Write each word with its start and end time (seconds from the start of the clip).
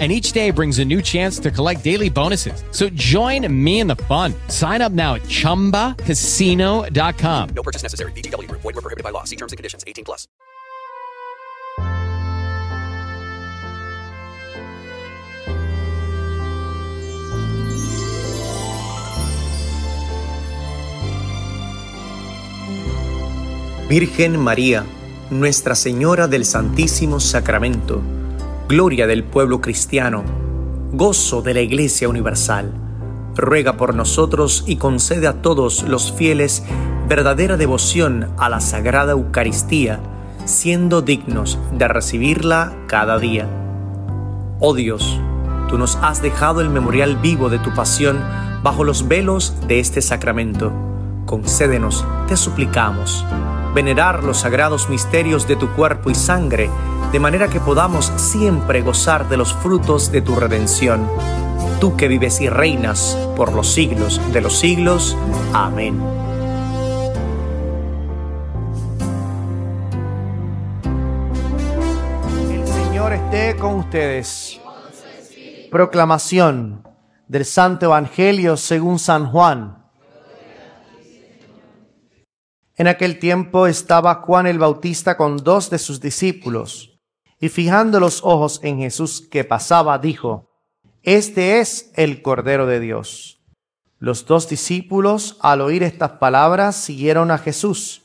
and 0.00 0.10
each 0.10 0.32
day 0.32 0.50
brings 0.50 0.80
a 0.80 0.84
new 0.84 1.00
chance 1.00 1.38
to 1.38 1.52
collect 1.52 1.84
daily 1.84 2.10
bonuses. 2.10 2.64
So 2.72 2.88
join 2.88 3.46
me 3.64 3.78
in 3.78 3.86
the 3.86 3.94
fun. 3.94 4.34
Sign 4.48 4.82
up 4.82 4.90
now 4.90 5.14
at 5.14 5.22
ChumbaCasino.com. 5.22 7.48
No 7.54 7.62
purchase 7.62 7.84
necessary. 7.84 8.10
BGW. 8.12 8.50
Void 8.50 8.64
were 8.64 8.72
prohibited 8.72 9.04
by 9.04 9.10
law. 9.10 9.22
See 9.22 9.36
terms 9.36 9.52
and 9.52 9.56
conditions. 9.56 9.84
18 9.86 10.04
plus. 10.04 10.26
Virgen 23.88 24.40
María, 24.40 24.84
Nuestra 25.30 25.74
Señora 25.74 26.26
del 26.26 26.46
Santísimo 26.46 27.20
Sacramento, 27.20 28.00
Gloria 28.66 29.06
del 29.06 29.24
pueblo 29.24 29.60
cristiano, 29.60 30.24
gozo 30.90 31.42
de 31.42 31.52
la 31.52 31.60
Iglesia 31.60 32.08
Universal, 32.08 32.72
ruega 33.36 33.76
por 33.76 33.94
nosotros 33.94 34.64
y 34.66 34.76
concede 34.76 35.26
a 35.26 35.42
todos 35.42 35.82
los 35.82 36.12
fieles 36.12 36.64
verdadera 37.06 37.58
devoción 37.58 38.30
a 38.38 38.48
la 38.48 38.60
Sagrada 38.60 39.12
Eucaristía, 39.12 40.00
siendo 40.46 41.02
dignos 41.02 41.58
de 41.72 41.88
recibirla 41.88 42.74
cada 42.86 43.18
día. 43.18 43.46
Oh 44.60 44.72
Dios, 44.72 45.20
tú 45.68 45.76
nos 45.76 45.96
has 45.96 46.22
dejado 46.22 46.62
el 46.62 46.70
memorial 46.70 47.16
vivo 47.16 47.50
de 47.50 47.58
tu 47.58 47.74
pasión 47.74 48.18
bajo 48.62 48.82
los 48.82 49.08
velos 49.08 49.54
de 49.68 49.78
este 49.78 50.00
sacramento. 50.00 50.72
Concédenos, 51.26 52.06
te 52.28 52.38
suplicamos, 52.38 53.26
venerar 53.74 54.22
los 54.22 54.38
sagrados 54.38 54.88
misterios 54.88 55.48
de 55.48 55.56
tu 55.56 55.68
cuerpo 55.74 56.10
y 56.10 56.14
sangre, 56.14 56.70
de 57.12 57.20
manera 57.20 57.48
que 57.48 57.60
podamos 57.60 58.12
siempre 58.16 58.82
gozar 58.82 59.28
de 59.28 59.36
los 59.36 59.52
frutos 59.52 60.12
de 60.12 60.22
tu 60.22 60.36
redención. 60.36 61.08
Tú 61.80 61.96
que 61.96 62.08
vives 62.08 62.40
y 62.40 62.48
reinas 62.48 63.18
por 63.36 63.52
los 63.52 63.68
siglos 63.72 64.20
de 64.32 64.40
los 64.40 64.58
siglos. 64.58 65.16
Amén. 65.52 66.00
El 72.50 72.66
Señor 72.66 73.12
esté 73.12 73.56
con 73.56 73.74
ustedes. 73.74 74.60
Proclamación 75.70 76.86
del 77.26 77.44
Santo 77.44 77.86
Evangelio 77.86 78.56
según 78.56 78.98
San 78.98 79.26
Juan. 79.26 79.83
En 82.76 82.88
aquel 82.88 83.20
tiempo 83.20 83.68
estaba 83.68 84.16
Juan 84.16 84.48
el 84.48 84.58
Bautista 84.58 85.16
con 85.16 85.36
dos 85.36 85.70
de 85.70 85.78
sus 85.78 86.00
discípulos, 86.00 86.98
y 87.38 87.48
fijando 87.48 88.00
los 88.00 88.24
ojos 88.24 88.58
en 88.64 88.78
Jesús 88.78 89.20
que 89.30 89.44
pasaba, 89.44 89.98
dijo, 89.98 90.50
Este 91.04 91.60
es 91.60 91.92
el 91.94 92.20
Cordero 92.20 92.66
de 92.66 92.80
Dios. 92.80 93.40
Los 94.00 94.26
dos 94.26 94.48
discípulos, 94.48 95.38
al 95.40 95.60
oír 95.60 95.84
estas 95.84 96.12
palabras, 96.12 96.74
siguieron 96.74 97.30
a 97.30 97.38
Jesús. 97.38 98.02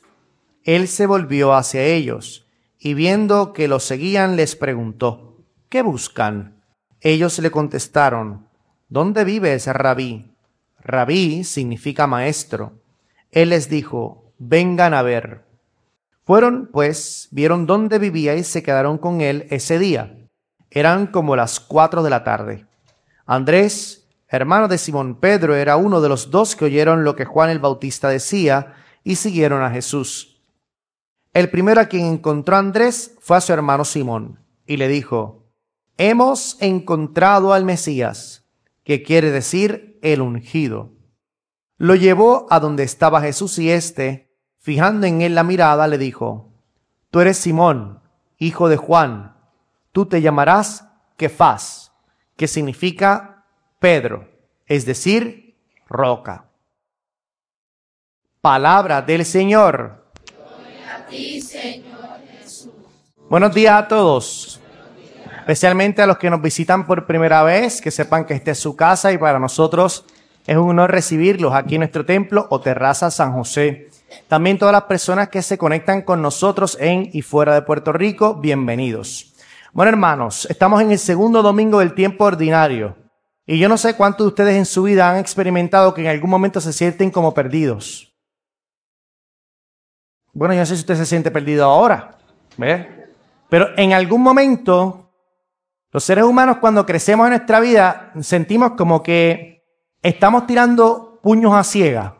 Él 0.62 0.86
se 0.86 1.06
volvió 1.06 1.52
hacia 1.54 1.82
ellos, 1.84 2.46
y 2.78 2.94
viendo 2.94 3.52
que 3.52 3.66
los 3.66 3.82
seguían, 3.82 4.36
les 4.36 4.54
preguntó, 4.54 5.44
¿qué 5.68 5.82
buscan? 5.82 6.62
Ellos 7.00 7.40
le 7.40 7.50
contestaron, 7.50 8.46
¿dónde 8.88 9.24
vives, 9.24 9.66
rabí? 9.66 10.32
Rabí 10.78 11.42
significa 11.42 12.06
maestro. 12.06 12.80
Él 13.32 13.50
les 13.50 13.68
dijo, 13.68 14.19
vengan 14.40 14.94
a 14.94 15.02
ver. 15.02 15.44
Fueron, 16.24 16.68
pues, 16.72 17.28
vieron 17.30 17.66
dónde 17.66 17.98
vivía 17.98 18.34
y 18.34 18.42
se 18.42 18.62
quedaron 18.62 18.98
con 18.98 19.20
él 19.20 19.46
ese 19.50 19.78
día. 19.78 20.16
Eran 20.70 21.06
como 21.06 21.36
las 21.36 21.60
cuatro 21.60 22.02
de 22.02 22.10
la 22.10 22.24
tarde. 22.24 22.66
Andrés, 23.26 24.08
hermano 24.28 24.66
de 24.66 24.78
Simón 24.78 25.20
Pedro, 25.20 25.54
era 25.54 25.76
uno 25.76 26.00
de 26.00 26.08
los 26.08 26.30
dos 26.30 26.56
que 26.56 26.64
oyeron 26.64 27.04
lo 27.04 27.14
que 27.14 27.24
Juan 27.24 27.50
el 27.50 27.58
Bautista 27.58 28.08
decía 28.08 28.74
y 29.04 29.16
siguieron 29.16 29.62
a 29.62 29.70
Jesús. 29.70 30.42
El 31.32 31.50
primero 31.50 31.80
a 31.80 31.86
quien 31.86 32.06
encontró 32.06 32.56
Andrés 32.56 33.16
fue 33.20 33.36
a 33.36 33.40
su 33.40 33.52
hermano 33.52 33.84
Simón 33.84 34.40
y 34.66 34.78
le 34.78 34.88
dijo, 34.88 35.44
Hemos 35.96 36.56
encontrado 36.60 37.52
al 37.52 37.64
Mesías, 37.64 38.46
que 38.84 39.02
quiere 39.02 39.30
decir 39.30 39.98
el 40.02 40.22
ungido. 40.22 40.92
Lo 41.76 41.94
llevó 41.94 42.46
a 42.50 42.58
donde 42.58 42.84
estaba 42.84 43.20
Jesús 43.20 43.58
y 43.58 43.70
éste, 43.70 44.29
fijando 44.60 45.06
en 45.06 45.22
él 45.22 45.34
la 45.34 45.42
mirada, 45.42 45.88
le 45.88 45.98
dijo, 45.98 46.48
Tú 47.10 47.20
eres 47.20 47.38
Simón, 47.38 48.00
hijo 48.38 48.68
de 48.68 48.76
Juan, 48.76 49.34
tú 49.90 50.06
te 50.06 50.22
llamarás 50.22 50.86
Kefas, 51.16 51.92
que 52.36 52.46
significa 52.46 53.44
Pedro, 53.80 54.28
es 54.66 54.86
decir, 54.86 55.56
roca. 55.88 56.44
Palabra 58.40 59.02
del 59.02 59.24
Señor. 59.24 60.12
Buenos 63.28 63.54
días 63.54 63.74
a 63.74 63.88
todos, 63.88 64.60
especialmente 65.40 66.02
a 66.02 66.06
los 66.06 66.18
que 66.18 66.30
nos 66.30 66.40
visitan 66.40 66.86
por 66.86 67.06
primera 67.06 67.42
vez, 67.42 67.80
que 67.80 67.90
sepan 67.90 68.24
que 68.24 68.34
esta 68.34 68.52
es 68.52 68.58
su 68.58 68.76
casa 68.76 69.12
y 69.12 69.18
para 69.18 69.38
nosotros 69.38 70.04
es 70.46 70.56
un 70.56 70.70
honor 70.70 70.90
recibirlos 70.90 71.52
aquí 71.54 71.74
en 71.74 71.80
nuestro 71.80 72.06
templo 72.06 72.46
o 72.50 72.60
terraza 72.60 73.10
San 73.10 73.32
José. 73.32 73.89
También 74.28 74.58
todas 74.58 74.72
las 74.72 74.84
personas 74.84 75.28
que 75.28 75.42
se 75.42 75.58
conectan 75.58 76.02
con 76.02 76.22
nosotros 76.22 76.76
en 76.80 77.10
y 77.12 77.22
fuera 77.22 77.54
de 77.54 77.62
Puerto 77.62 77.92
Rico, 77.92 78.34
bienvenidos. 78.34 79.34
Bueno, 79.72 79.90
hermanos, 79.90 80.46
estamos 80.50 80.80
en 80.82 80.90
el 80.90 80.98
segundo 80.98 81.42
domingo 81.42 81.78
del 81.78 81.94
tiempo 81.94 82.24
ordinario. 82.24 82.96
Y 83.46 83.58
yo 83.58 83.68
no 83.68 83.76
sé 83.76 83.94
cuántos 83.94 84.24
de 84.24 84.28
ustedes 84.28 84.56
en 84.56 84.66
su 84.66 84.82
vida 84.84 85.10
han 85.10 85.16
experimentado 85.16 85.94
que 85.94 86.02
en 86.02 86.08
algún 86.08 86.30
momento 86.30 86.60
se 86.60 86.72
sienten 86.72 87.10
como 87.10 87.34
perdidos. 87.34 88.12
Bueno, 90.32 90.54
yo 90.54 90.60
no 90.60 90.66
sé 90.66 90.76
si 90.76 90.80
usted 90.80 90.96
se 90.96 91.06
siente 91.06 91.30
perdido 91.30 91.64
ahora. 91.64 92.18
Pero 93.48 93.68
en 93.76 93.92
algún 93.92 94.22
momento, 94.22 95.12
los 95.92 96.04
seres 96.04 96.24
humanos 96.24 96.58
cuando 96.60 96.86
crecemos 96.86 97.26
en 97.26 97.30
nuestra 97.30 97.60
vida, 97.60 98.12
sentimos 98.20 98.72
como 98.72 99.02
que 99.02 99.64
estamos 100.02 100.46
tirando 100.46 101.20
puños 101.22 101.52
a 101.54 101.64
ciega. 101.64 102.19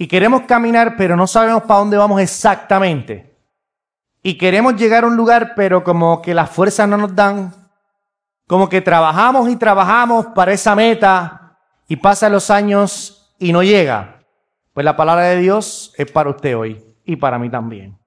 Y 0.00 0.06
queremos 0.06 0.42
caminar, 0.42 0.96
pero 0.96 1.16
no 1.16 1.26
sabemos 1.26 1.64
para 1.64 1.80
dónde 1.80 1.96
vamos 1.96 2.20
exactamente. 2.20 3.36
Y 4.22 4.38
queremos 4.38 4.76
llegar 4.76 5.02
a 5.02 5.08
un 5.08 5.16
lugar, 5.16 5.54
pero 5.56 5.82
como 5.82 6.22
que 6.22 6.34
las 6.34 6.50
fuerzas 6.50 6.88
no 6.88 6.96
nos 6.96 7.14
dan. 7.16 7.52
Como 8.46 8.68
que 8.68 8.80
trabajamos 8.80 9.50
y 9.50 9.56
trabajamos 9.56 10.26
para 10.26 10.52
esa 10.52 10.76
meta 10.76 11.58
y 11.88 11.96
pasan 11.96 12.32
los 12.32 12.48
años 12.48 13.34
y 13.40 13.52
no 13.52 13.64
llega. 13.64 14.20
Pues 14.72 14.84
la 14.84 14.96
palabra 14.96 15.24
de 15.24 15.38
Dios 15.38 15.92
es 15.96 16.10
para 16.12 16.30
usted 16.30 16.56
hoy 16.56 16.80
y 17.04 17.16
para 17.16 17.36
mí 17.36 17.50
también. 17.50 17.98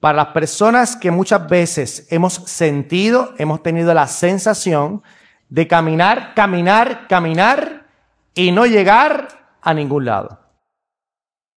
Para 0.00 0.16
las 0.16 0.28
personas 0.28 0.96
que 0.96 1.10
muchas 1.10 1.46
veces 1.46 2.06
hemos 2.10 2.34
sentido, 2.34 3.34
hemos 3.36 3.62
tenido 3.62 3.92
la 3.92 4.06
sensación 4.06 5.02
de 5.50 5.68
caminar, 5.68 6.32
caminar, 6.34 7.06
caminar 7.06 7.86
y 8.32 8.50
no 8.50 8.64
llegar 8.64 9.28
a 9.60 9.74
ningún 9.74 10.06
lado. 10.06 10.47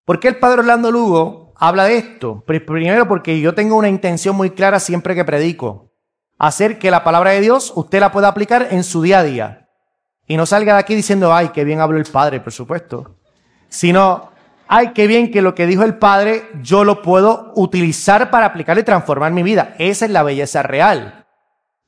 ¿Por 0.04 0.18
qué 0.18 0.28
el 0.28 0.38
padre 0.38 0.60
Orlando 0.60 0.90
Lugo 0.90 1.54
habla 1.56 1.84
de 1.84 1.96
esto? 1.96 2.42
Primero 2.44 3.06
porque 3.06 3.40
yo 3.40 3.54
tengo 3.54 3.76
una 3.76 3.88
intención 3.88 4.34
muy 4.34 4.50
clara 4.50 4.80
siempre 4.80 5.14
que 5.14 5.24
predico. 5.24 5.92
Hacer 6.38 6.80
que 6.80 6.90
la 6.90 7.04
palabra 7.04 7.30
de 7.30 7.40
Dios 7.40 7.72
usted 7.76 8.00
la 8.00 8.10
pueda 8.10 8.26
aplicar 8.26 8.68
en 8.72 8.82
su 8.82 9.00
día 9.00 9.20
a 9.20 9.22
día. 9.22 9.68
Y 10.26 10.36
no 10.36 10.44
salga 10.44 10.74
de 10.74 10.80
aquí 10.80 10.96
diciendo, 10.96 11.32
ay, 11.32 11.50
qué 11.50 11.62
bien 11.62 11.80
habló 11.80 11.98
el 11.98 12.10
padre, 12.10 12.40
por 12.40 12.52
supuesto. 12.52 13.20
Sino, 13.68 14.32
ay, 14.66 14.88
qué 14.92 15.06
bien 15.06 15.30
que 15.30 15.40
lo 15.40 15.54
que 15.54 15.68
dijo 15.68 15.84
el 15.84 15.98
padre 15.98 16.48
yo 16.60 16.82
lo 16.82 17.00
puedo 17.00 17.52
utilizar 17.54 18.28
para 18.30 18.46
aplicar 18.46 18.76
y 18.78 18.82
transformar 18.82 19.30
mi 19.30 19.44
vida. 19.44 19.76
Esa 19.78 20.06
es 20.06 20.10
la 20.10 20.24
belleza 20.24 20.64
real. 20.64 21.26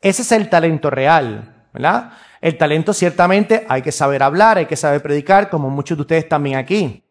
Ese 0.00 0.22
es 0.22 0.30
el 0.30 0.48
talento 0.48 0.88
real, 0.88 1.66
¿verdad? 1.72 2.12
El 2.40 2.56
talento 2.58 2.92
ciertamente 2.92 3.66
hay 3.68 3.82
que 3.82 3.90
saber 3.90 4.22
hablar, 4.22 4.58
hay 4.58 4.66
que 4.66 4.76
saber 4.76 5.02
predicar, 5.02 5.50
como 5.50 5.68
muchos 5.68 5.98
de 5.98 6.02
ustedes 6.02 6.28
también 6.28 6.58
aquí. 6.58 7.03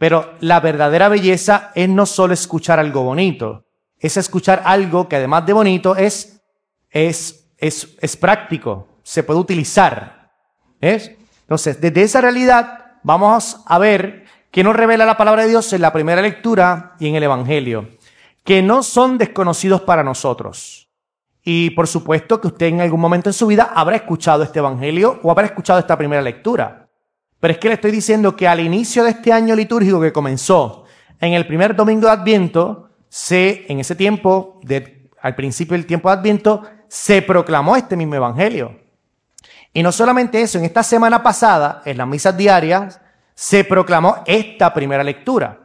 Pero 0.00 0.32
la 0.40 0.60
verdadera 0.60 1.10
belleza 1.10 1.72
es 1.74 1.86
no 1.86 2.06
solo 2.06 2.32
escuchar 2.32 2.80
algo 2.80 3.02
bonito, 3.02 3.66
es 3.98 4.16
escuchar 4.16 4.62
algo 4.64 5.10
que 5.10 5.16
además 5.16 5.44
de 5.44 5.52
bonito 5.52 5.94
es, 5.94 6.40
es, 6.88 7.52
es, 7.58 7.98
es 8.00 8.16
práctico, 8.16 8.88
se 9.02 9.22
puede 9.24 9.40
utilizar. 9.40 10.32
¿Ves? 10.80 11.12
Entonces, 11.42 11.82
desde 11.82 12.00
esa 12.00 12.22
realidad 12.22 12.92
vamos 13.02 13.60
a 13.66 13.78
ver 13.78 14.24
qué 14.50 14.64
nos 14.64 14.74
revela 14.74 15.04
la 15.04 15.18
palabra 15.18 15.42
de 15.42 15.50
Dios 15.50 15.70
en 15.74 15.82
la 15.82 15.92
primera 15.92 16.22
lectura 16.22 16.94
y 16.98 17.06
en 17.06 17.16
el 17.16 17.24
Evangelio. 17.24 17.90
que 18.42 18.62
no 18.62 18.82
son 18.82 19.18
desconocidos 19.18 19.82
para 19.82 20.02
nosotros. 20.02 20.88
Y 21.44 21.68
por 21.70 21.86
supuesto 21.86 22.40
que 22.40 22.46
usted 22.46 22.66
en 22.68 22.80
algún 22.80 23.00
momento 23.00 23.28
en 23.28 23.34
su 23.34 23.46
vida 23.46 23.70
habrá 23.74 23.96
escuchado 23.96 24.44
este 24.44 24.60
Evangelio 24.60 25.20
o 25.22 25.30
habrá 25.30 25.44
escuchado 25.44 25.78
esta 25.78 25.98
primera 25.98 26.22
lectura. 26.22 26.79
Pero 27.40 27.52
es 27.52 27.58
que 27.58 27.68
le 27.68 27.74
estoy 27.74 27.90
diciendo 27.90 28.36
que 28.36 28.46
al 28.46 28.60
inicio 28.60 29.02
de 29.02 29.10
este 29.10 29.32
año 29.32 29.56
litúrgico 29.56 30.00
que 30.00 30.12
comenzó 30.12 30.84
en 31.18 31.32
el 31.32 31.46
primer 31.46 31.74
domingo 31.74 32.06
de 32.06 32.12
Adviento, 32.12 32.90
se, 33.08 33.64
en 33.68 33.80
ese 33.80 33.96
tiempo, 33.96 34.60
al 35.20 35.34
principio 35.34 35.72
del 35.72 35.86
tiempo 35.86 36.08
de 36.08 36.18
Adviento, 36.18 36.62
se 36.86 37.22
proclamó 37.22 37.76
este 37.76 37.96
mismo 37.96 38.14
Evangelio. 38.14 38.78
Y 39.72 39.82
no 39.82 39.90
solamente 39.90 40.42
eso, 40.42 40.58
en 40.58 40.64
esta 40.64 40.82
semana 40.82 41.22
pasada, 41.22 41.82
en 41.84 41.98
las 41.98 42.06
misas 42.06 42.36
diarias, 42.36 43.00
se 43.34 43.64
proclamó 43.64 44.16
esta 44.26 44.74
primera 44.74 45.02
lectura. 45.02 45.60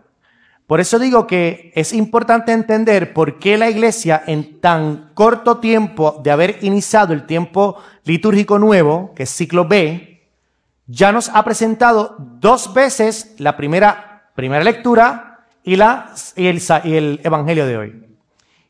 Por 0.67 0.79
eso 0.79 0.97
digo 0.97 1.27
que 1.27 1.71
es 1.75 1.93
importante 1.93 2.51
entender 2.51 3.13
por 3.13 3.37
qué 3.37 3.57
la 3.57 3.69
iglesia 3.69 4.23
en 4.25 4.59
tan 4.61 5.11
corto 5.13 5.57
tiempo 5.57 6.21
de 6.23 6.31
haber 6.31 6.57
iniciado 6.61 7.13
el 7.13 7.25
tiempo 7.25 7.77
litúrgico 8.03 8.57
nuevo, 8.57 9.13
que 9.15 9.23
es 9.23 9.29
ciclo 9.29 9.67
B, 9.67 10.14
ya 10.87 11.11
nos 11.11 11.29
ha 11.29 11.43
presentado 11.43 12.15
dos 12.19 12.73
veces 12.73 13.35
la 13.37 13.57
primera, 13.57 14.29
primera 14.35 14.63
lectura 14.63 15.45
y, 15.63 15.75
la, 15.75 16.13
y, 16.35 16.47
el, 16.47 16.61
y 16.83 16.95
el 16.95 17.21
Evangelio 17.23 17.65
de 17.65 17.77
hoy. 17.77 18.05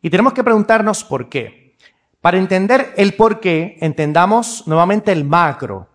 Y 0.01 0.09
tenemos 0.09 0.33
que 0.33 0.43
preguntarnos 0.43 1.03
por 1.03 1.29
qué. 1.29 1.75
Para 2.21 2.37
entender 2.37 2.93
el 2.97 3.13
por 3.15 3.39
qué, 3.39 3.77
entendamos 3.81 4.67
nuevamente 4.67 5.11
el 5.11 5.25
macro. 5.25 5.89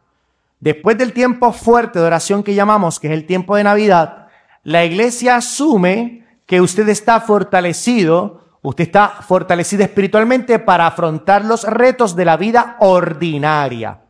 Después 0.61 0.99
del 0.99 1.13
tiempo 1.13 1.53
fuerte 1.53 1.99
de 1.99 2.05
oración 2.05 2.43
que 2.43 2.55
llamamos, 2.55 3.01
que 3.01 3.09
es 3.09 3.15
el 3.15 3.27
tiempo 3.27 3.57
de 3.57 3.65
Navidad, 3.65 4.29
la 4.63 4.85
iglesia 4.85 5.37
asume 5.37 6.27
que 6.45 6.61
usted 6.61 6.89
está 6.89 7.21
fortalecido, 7.21 8.59
usted 8.63 8.85
está 8.85 9.09
fortalecido 9.09 9.85
espiritualmente 9.85 10.59
para 10.59 10.87
afrontar 10.87 11.45
los 11.45 11.65
retos 11.65 12.15
de 12.15 12.25
la 12.27 12.37
vida 12.37 12.77
ordinaria. 12.81 14.01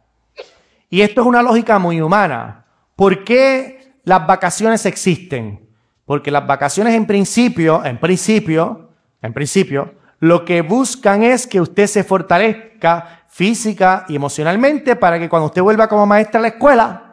Y 0.91 1.03
esto 1.03 1.21
es 1.21 1.27
una 1.29 1.43
lógica 1.43 1.79
muy 1.79 2.01
humana. 2.01 2.65
¿Por 2.97 3.23
qué 3.23 3.95
las 4.05 4.27
vacaciones 4.27 4.85
existen? 4.85 5.69
Porque 6.05 6.33
las 6.33 6.47
vacaciones 6.47 6.95
en 6.95 7.07
principio, 7.07 7.85
en 7.85 7.99
principio, 7.99 8.91
en 9.23 9.33
principio, 9.33 9.95
lo 10.19 10.45
que 10.45 10.63
buscan 10.63 11.23
es 11.23 11.47
que 11.47 11.61
usted 11.61 11.87
se 11.87 12.03
fortalezca 12.03 13.25
física 13.29 14.05
y 14.09 14.17
emocionalmente 14.17 14.97
para 14.97 15.19
que 15.21 15.29
cuando 15.29 15.47
usted 15.47 15.63
vuelva 15.63 15.89
como 15.89 16.05
maestra 16.07 16.41
a 16.41 16.43
la 16.43 16.49
escuela, 16.49 17.07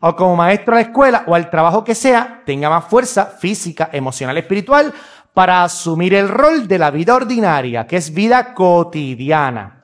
o 0.00 0.14
como 0.14 0.36
maestro 0.36 0.74
a 0.74 0.76
la 0.76 0.82
escuela 0.82 1.24
o 1.26 1.34
al 1.34 1.50
trabajo 1.50 1.82
que 1.82 1.94
sea, 1.94 2.42
tenga 2.46 2.70
más 2.70 2.84
fuerza 2.84 3.26
física, 3.26 3.90
emocional, 3.92 4.38
espiritual 4.38 4.92
para 5.32 5.64
asumir 5.64 6.14
el 6.14 6.28
rol 6.28 6.68
de 6.68 6.78
la 6.78 6.90
vida 6.90 7.14
ordinaria, 7.14 7.86
que 7.86 7.96
es 7.96 8.14
vida 8.14 8.54
cotidiana. 8.54 9.83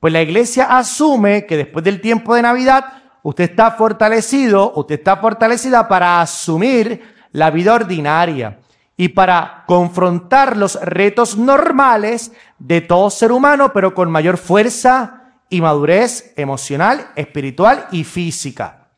Pues 0.00 0.14
la 0.14 0.22
iglesia 0.22 0.78
asume 0.78 1.44
que 1.44 1.58
después 1.58 1.84
del 1.84 2.00
tiempo 2.00 2.34
de 2.34 2.42
Navidad, 2.42 2.84
usted 3.22 3.44
está 3.44 3.72
fortalecido, 3.72 4.72
usted 4.74 4.94
está 4.94 5.18
fortalecida 5.18 5.86
para 5.86 6.22
asumir 6.22 7.02
la 7.32 7.50
vida 7.50 7.74
ordinaria 7.74 8.58
y 8.96 9.08
para 9.08 9.64
confrontar 9.66 10.56
los 10.56 10.80
retos 10.80 11.36
normales 11.36 12.32
de 12.58 12.80
todo 12.80 13.10
ser 13.10 13.30
humano, 13.30 13.72
pero 13.74 13.94
con 13.94 14.10
mayor 14.10 14.38
fuerza 14.38 15.34
y 15.50 15.60
madurez 15.60 16.32
emocional, 16.36 17.08
espiritual 17.14 17.86
y 17.92 18.04
física. 18.04 18.88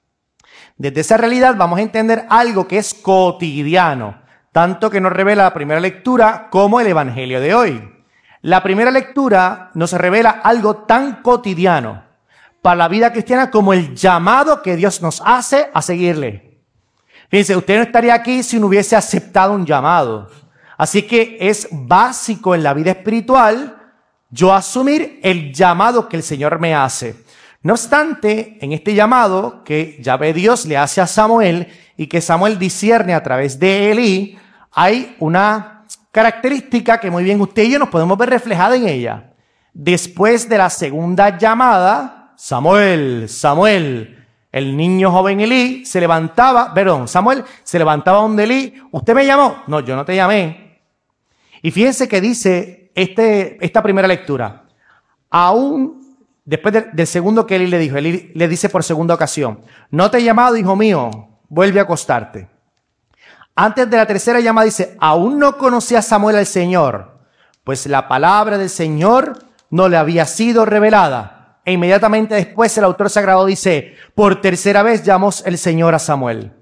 Desde 0.76 1.00
esa 1.00 1.16
realidad 1.16 1.56
vamos 1.56 1.80
a 1.80 1.82
entender 1.82 2.26
algo 2.28 2.68
que 2.68 2.78
es 2.78 2.94
cotidiano, 2.94 4.22
tanto 4.52 4.88
que 4.88 5.00
nos 5.00 5.12
revela 5.12 5.44
la 5.44 5.54
primera 5.54 5.80
lectura 5.80 6.48
como 6.50 6.80
el 6.80 6.86
Evangelio 6.86 7.40
de 7.40 7.54
hoy. 7.54 7.92
La 8.42 8.60
primera 8.60 8.90
lectura 8.90 9.70
nos 9.74 9.92
revela 9.92 10.40
algo 10.42 10.78
tan 10.78 11.22
cotidiano 11.22 12.02
para 12.60 12.76
la 12.76 12.88
vida 12.88 13.12
cristiana 13.12 13.50
como 13.50 13.72
el 13.72 13.94
llamado 13.94 14.62
que 14.62 14.74
Dios 14.74 15.00
nos 15.00 15.22
hace 15.24 15.70
a 15.72 15.80
seguirle. 15.80 16.58
Fíjense, 17.28 17.56
usted 17.56 17.76
no 17.76 17.82
estaría 17.82 18.14
aquí 18.14 18.42
si 18.42 18.58
no 18.58 18.66
hubiese 18.66 18.96
aceptado 18.96 19.52
un 19.52 19.64
llamado. 19.64 20.28
Así 20.76 21.02
que 21.02 21.38
es 21.40 21.68
básico 21.70 22.54
en 22.54 22.64
la 22.64 22.74
vida 22.74 22.90
espiritual 22.90 23.78
yo 24.28 24.52
asumir 24.52 25.20
el 25.22 25.52
llamado 25.52 26.08
que 26.08 26.16
el 26.16 26.22
Señor 26.24 26.58
me 26.58 26.74
hace. 26.74 27.14
No 27.62 27.74
obstante, 27.74 28.58
en 28.60 28.72
este 28.72 28.94
llamado 28.94 29.62
que 29.62 29.98
ya 30.00 30.16
ve 30.16 30.32
Dios 30.32 30.66
le 30.66 30.76
hace 30.76 31.00
a 31.00 31.06
Samuel 31.06 31.68
y 31.96 32.08
que 32.08 32.20
Samuel 32.20 32.58
discierne 32.58 33.14
a 33.14 33.22
través 33.22 33.60
de 33.60 33.92
Elí, 33.92 34.38
hay 34.72 35.14
una 35.20 35.71
característica 36.12 37.00
que 37.00 37.10
muy 37.10 37.24
bien 37.24 37.40
usted 37.40 37.64
y 37.64 37.72
yo 37.72 37.78
nos 37.78 37.88
podemos 37.88 38.16
ver 38.16 38.30
reflejada 38.30 38.76
en 38.76 38.86
ella. 38.86 39.32
Después 39.72 40.48
de 40.48 40.58
la 40.58 40.70
segunda 40.70 41.36
llamada, 41.38 42.34
Samuel, 42.36 43.28
Samuel, 43.28 44.26
el 44.52 44.76
niño 44.76 45.10
joven 45.10 45.40
Elí 45.40 45.86
se 45.86 45.98
levantaba, 45.98 46.74
perdón, 46.74 47.08
Samuel 47.08 47.42
se 47.62 47.78
levantaba 47.78 48.20
donde 48.20 48.44
Elí, 48.44 48.74
¿usted 48.90 49.14
me 49.14 49.24
llamó? 49.24 49.62
No, 49.66 49.80
yo 49.80 49.96
no 49.96 50.04
te 50.04 50.14
llamé. 50.14 50.82
Y 51.62 51.70
fíjense 51.70 52.06
que 52.06 52.20
dice 52.20 52.92
este, 52.94 53.56
esta 53.64 53.82
primera 53.82 54.06
lectura, 54.06 54.64
aún 55.30 56.18
después 56.44 56.74
del 56.92 57.06
segundo 57.06 57.46
que 57.46 57.56
Elí 57.56 57.68
le 57.68 57.78
dijo, 57.78 57.96
Elí 57.96 58.30
le 58.34 58.48
dice 58.48 58.68
por 58.68 58.84
segunda 58.84 59.14
ocasión, 59.14 59.60
no 59.90 60.10
te 60.10 60.18
he 60.18 60.22
llamado, 60.22 60.56
hijo 60.58 60.76
mío, 60.76 61.10
vuelve 61.48 61.80
a 61.80 61.84
acostarte. 61.84 62.48
Antes 63.54 63.88
de 63.90 63.96
la 63.96 64.06
tercera 64.06 64.40
llamada 64.40 64.64
dice, 64.64 64.96
aún 65.00 65.38
no 65.38 65.58
conocía 65.58 66.00
Samuel 66.00 66.36
al 66.36 66.46
Señor, 66.46 67.18
pues 67.64 67.86
la 67.86 68.08
palabra 68.08 68.58
del 68.58 68.70
Señor 68.70 69.38
no 69.70 69.88
le 69.88 69.96
había 69.96 70.26
sido 70.26 70.64
revelada. 70.64 71.60
E 71.64 71.72
inmediatamente 71.72 72.34
después 72.34 72.76
el 72.76 72.84
autor 72.84 73.10
sagrado 73.10 73.46
dice, 73.46 73.94
por 74.14 74.40
tercera 74.40 74.82
vez 74.82 75.04
llamó 75.04 75.30
el 75.44 75.58
Señor 75.58 75.94
a 75.94 75.98
Samuel. 75.98 76.52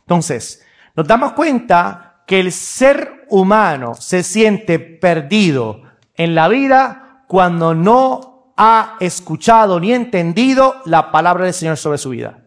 Entonces, 0.00 0.64
nos 0.96 1.06
damos 1.06 1.32
cuenta 1.32 2.22
que 2.26 2.40
el 2.40 2.52
ser 2.52 3.26
humano 3.28 3.94
se 3.94 4.22
siente 4.22 4.78
perdido 4.78 5.82
en 6.14 6.34
la 6.34 6.48
vida 6.48 7.24
cuando 7.26 7.74
no 7.74 8.52
ha 8.56 8.96
escuchado 9.00 9.78
ni 9.78 9.92
entendido 9.92 10.76
la 10.84 11.12
palabra 11.12 11.44
del 11.44 11.54
Señor 11.54 11.76
sobre 11.76 11.98
su 11.98 12.10
vida. 12.10 12.38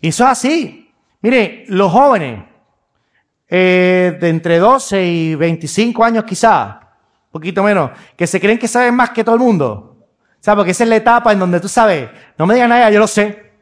Y 0.00 0.08
eso 0.08 0.24
es 0.24 0.30
así. 0.30 0.90
Mire, 1.20 1.64
los 1.68 1.92
jóvenes, 1.92 2.44
eh, 3.48 4.16
de 4.20 4.28
entre 4.28 4.58
12 4.58 5.04
y 5.04 5.34
25 5.34 6.04
años 6.04 6.24
quizá, 6.24 6.80
un 7.26 7.32
poquito 7.32 7.62
menos, 7.62 7.90
que 8.16 8.26
se 8.26 8.40
creen 8.40 8.58
que 8.58 8.68
saben 8.68 8.94
más 8.94 9.10
que 9.10 9.24
todo 9.24 9.34
el 9.34 9.40
mundo. 9.40 9.90
¿Sabes? 10.40 10.58
Porque 10.58 10.70
esa 10.72 10.84
es 10.84 10.90
la 10.90 10.96
etapa 10.96 11.32
en 11.32 11.38
donde 11.38 11.60
tú 11.60 11.68
sabes, 11.68 12.10
no 12.36 12.46
me 12.46 12.54
digan 12.54 12.68
nada, 12.68 12.90
yo 12.90 12.98
lo 12.98 13.06
sé. 13.06 13.52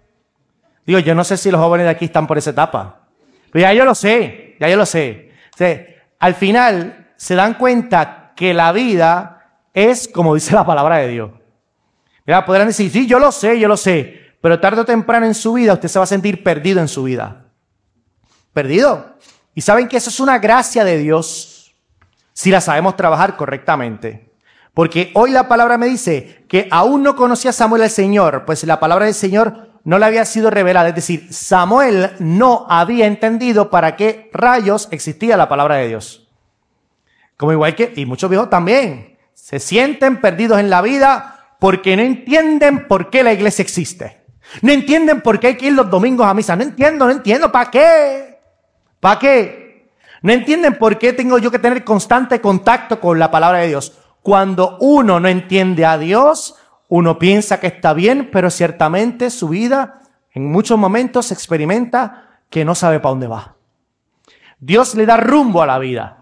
Digo, 0.84 0.98
yo 0.98 1.14
no 1.14 1.24
sé 1.24 1.36
si 1.36 1.50
los 1.50 1.60
jóvenes 1.60 1.84
de 1.86 1.90
aquí 1.90 2.06
están 2.06 2.26
por 2.26 2.38
esa 2.38 2.50
etapa. 2.50 3.06
Pero 3.52 3.62
ya 3.62 3.72
yo 3.72 3.84
lo 3.84 3.94
sé, 3.94 4.56
ya 4.58 4.68
yo 4.68 4.76
lo 4.76 4.86
sé. 4.86 5.30
al 6.18 6.34
final 6.34 7.12
se 7.16 7.34
dan 7.34 7.54
cuenta 7.54 8.32
que 8.34 8.52
la 8.54 8.72
vida 8.72 9.60
es 9.72 10.08
como 10.08 10.34
dice 10.34 10.54
la 10.54 10.66
palabra 10.66 10.96
de 10.98 11.08
Dios. 11.08 11.30
Mira, 12.26 12.44
podrán 12.44 12.68
decir, 12.68 12.90
sí, 12.90 13.06
yo 13.06 13.18
lo 13.18 13.32
sé, 13.32 13.58
yo 13.58 13.68
lo 13.68 13.76
sé. 13.76 14.20
Pero 14.40 14.58
tarde 14.58 14.80
o 14.80 14.84
temprano 14.84 15.26
en 15.26 15.34
su 15.34 15.52
vida 15.52 15.74
usted 15.74 15.88
se 15.88 15.98
va 15.98 16.04
a 16.04 16.08
sentir 16.08 16.42
perdido 16.42 16.80
en 16.80 16.88
su 16.88 17.04
vida. 17.04 17.46
¿Perdido? 18.52 19.16
Y 19.54 19.60
saben 19.60 19.88
que 19.88 19.96
eso 19.96 20.10
es 20.10 20.20
una 20.20 20.38
gracia 20.38 20.84
de 20.84 20.98
Dios 20.98 21.74
si 22.32 22.50
la 22.50 22.60
sabemos 22.60 22.96
trabajar 22.96 23.36
correctamente. 23.36 24.32
Porque 24.74 25.10
hoy 25.14 25.30
la 25.30 25.48
palabra 25.48 25.76
me 25.76 25.86
dice 25.86 26.44
que 26.48 26.68
aún 26.70 27.02
no 27.02 27.14
conocía 27.14 27.52
Samuel 27.52 27.82
al 27.82 27.90
Señor, 27.90 28.44
pues 28.46 28.64
la 28.64 28.80
palabra 28.80 29.04
del 29.04 29.14
Señor 29.14 29.72
no 29.84 29.98
le 29.98 30.06
había 30.06 30.24
sido 30.24 30.50
revelada. 30.50 30.88
Es 30.88 30.94
decir, 30.94 31.32
Samuel 31.32 32.12
no 32.18 32.66
había 32.68 33.06
entendido 33.06 33.68
para 33.68 33.96
qué 33.96 34.30
rayos 34.32 34.88
existía 34.90 35.36
la 35.36 35.48
palabra 35.48 35.76
de 35.76 35.88
Dios. 35.88 36.28
Como 37.36 37.52
igual 37.52 37.74
que, 37.74 37.92
y 37.96 38.06
muchos 38.06 38.30
viejos 38.30 38.48
también, 38.48 39.18
se 39.34 39.58
sienten 39.58 40.20
perdidos 40.20 40.58
en 40.58 40.70
la 40.70 40.80
vida 40.80 41.56
porque 41.58 41.96
no 41.96 42.02
entienden 42.02 42.86
por 42.88 43.10
qué 43.10 43.22
la 43.22 43.32
iglesia 43.32 43.62
existe. 43.62 44.22
No 44.62 44.72
entienden 44.72 45.20
por 45.20 45.38
qué 45.38 45.48
hay 45.48 45.56
que 45.56 45.66
ir 45.66 45.72
los 45.72 45.90
domingos 45.90 46.26
a 46.26 46.34
misa. 46.34 46.56
No 46.56 46.62
entiendo, 46.62 47.04
no 47.04 47.10
entiendo, 47.10 47.52
¿para 47.52 47.70
qué? 47.70 48.31
¿Para 49.02 49.18
qué? 49.18 49.90
No 50.22 50.32
entienden 50.32 50.78
por 50.78 50.96
qué 50.96 51.12
tengo 51.12 51.36
yo 51.38 51.50
que 51.50 51.58
tener 51.58 51.82
constante 51.82 52.40
contacto 52.40 53.00
con 53.00 53.18
la 53.18 53.32
palabra 53.32 53.58
de 53.58 53.66
Dios. 53.66 53.98
Cuando 54.22 54.78
uno 54.78 55.18
no 55.18 55.26
entiende 55.26 55.84
a 55.84 55.98
Dios, 55.98 56.54
uno 56.86 57.18
piensa 57.18 57.58
que 57.58 57.66
está 57.66 57.94
bien, 57.94 58.30
pero 58.30 58.48
ciertamente 58.48 59.30
su 59.30 59.48
vida 59.48 60.02
en 60.30 60.52
muchos 60.52 60.78
momentos 60.78 61.32
experimenta 61.32 62.28
que 62.48 62.64
no 62.64 62.76
sabe 62.76 63.00
para 63.00 63.10
dónde 63.10 63.26
va. 63.26 63.56
Dios 64.60 64.94
le 64.94 65.04
da 65.04 65.16
rumbo 65.16 65.62
a 65.62 65.66
la 65.66 65.80
vida. 65.80 66.18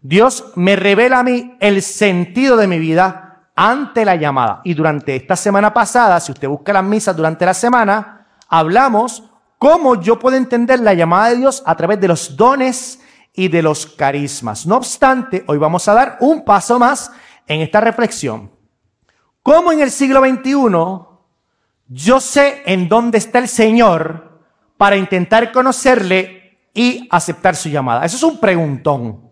Dios 0.00 0.52
me 0.54 0.76
revela 0.76 1.18
a 1.18 1.24
mí 1.24 1.56
el 1.58 1.82
sentido 1.82 2.56
de 2.56 2.68
mi 2.68 2.78
vida 2.78 3.48
ante 3.56 4.04
la 4.04 4.14
llamada. 4.14 4.60
Y 4.62 4.74
durante 4.74 5.16
esta 5.16 5.34
semana 5.34 5.74
pasada, 5.74 6.20
si 6.20 6.30
usted 6.30 6.46
busca 6.46 6.72
las 6.72 6.84
misas 6.84 7.16
durante 7.16 7.44
la 7.44 7.54
semana, 7.54 8.28
hablamos 8.48 9.31
cómo 9.62 9.94
yo 10.00 10.18
puedo 10.18 10.36
entender 10.36 10.80
la 10.80 10.92
llamada 10.92 11.28
de 11.28 11.36
Dios 11.36 11.62
a 11.64 11.76
través 11.76 12.00
de 12.00 12.08
los 12.08 12.36
dones 12.36 13.00
y 13.32 13.46
de 13.46 13.62
los 13.62 13.86
carismas. 13.86 14.66
No 14.66 14.76
obstante, 14.76 15.44
hoy 15.46 15.56
vamos 15.56 15.86
a 15.86 15.94
dar 15.94 16.16
un 16.18 16.44
paso 16.44 16.80
más 16.80 17.12
en 17.46 17.60
esta 17.60 17.80
reflexión. 17.80 18.50
¿Cómo 19.40 19.70
en 19.70 19.78
el 19.78 19.92
siglo 19.92 20.18
XXI 20.18 20.52
yo 21.86 22.18
sé 22.18 22.62
en 22.66 22.88
dónde 22.88 23.18
está 23.18 23.38
el 23.38 23.46
Señor 23.46 24.40
para 24.76 24.96
intentar 24.96 25.52
conocerle 25.52 26.58
y 26.74 27.06
aceptar 27.08 27.54
su 27.54 27.68
llamada? 27.68 28.04
Eso 28.04 28.16
es 28.16 28.22
un 28.24 28.40
preguntón. 28.40 29.10
O 29.10 29.30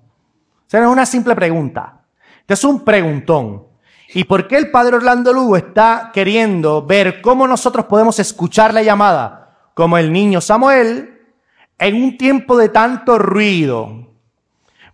sea, 0.69 0.79
no 0.79 0.91
es 0.91 0.93
una 0.93 1.07
simple 1.07 1.35
pregunta. 1.35 2.03
es 2.47 2.63
un 2.63 2.85
preguntón. 2.85 3.67
¿Y 4.15 4.23
por 4.23 4.47
qué 4.47 4.59
el 4.59 4.71
padre 4.71 4.95
Orlando 4.95 5.33
Lugo 5.33 5.57
está 5.57 6.13
queriendo 6.15 6.87
ver 6.87 7.21
cómo 7.21 7.49
nosotros 7.49 7.87
podemos 7.87 8.21
escuchar 8.21 8.73
la 8.73 8.85
llamada, 8.85 9.40
como 9.81 9.97
el 9.97 10.13
niño 10.13 10.43
Samuel, 10.43 11.23
en 11.79 11.95
un 11.95 12.19
tiempo 12.19 12.59
de 12.59 12.69
tanto 12.69 13.19
ruido? 13.19 14.09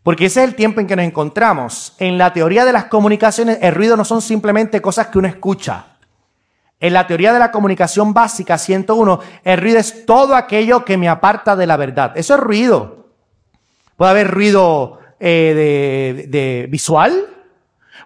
Porque 0.04 0.26
ese 0.26 0.44
es 0.44 0.48
el 0.48 0.54
tiempo 0.54 0.80
en 0.80 0.86
que 0.86 0.94
nos 0.94 1.04
encontramos. 1.04 1.96
En 1.98 2.16
la 2.16 2.32
teoría 2.32 2.64
de 2.64 2.72
las 2.72 2.84
comunicaciones, 2.84 3.58
el 3.62 3.74
ruido 3.74 3.96
no 3.96 4.04
son 4.04 4.22
simplemente 4.22 4.80
cosas 4.80 5.08
que 5.08 5.18
uno 5.18 5.26
escucha. 5.26 5.86
En 6.78 6.92
la 6.92 7.04
teoría 7.08 7.32
de 7.32 7.40
la 7.40 7.50
comunicación 7.50 8.14
básica 8.14 8.58
101, 8.58 9.18
el 9.42 9.60
ruido 9.60 9.80
es 9.80 10.06
todo 10.06 10.36
aquello 10.36 10.84
que 10.84 10.96
me 10.96 11.08
aparta 11.08 11.56
de 11.56 11.66
la 11.66 11.76
verdad. 11.76 12.12
Eso 12.14 12.34
es 12.36 12.40
ruido. 12.40 13.08
Puede 13.96 14.12
haber 14.12 14.30
ruido 14.30 15.00
eh, 15.18 16.26
de 16.28 16.68
visual, 16.70 17.35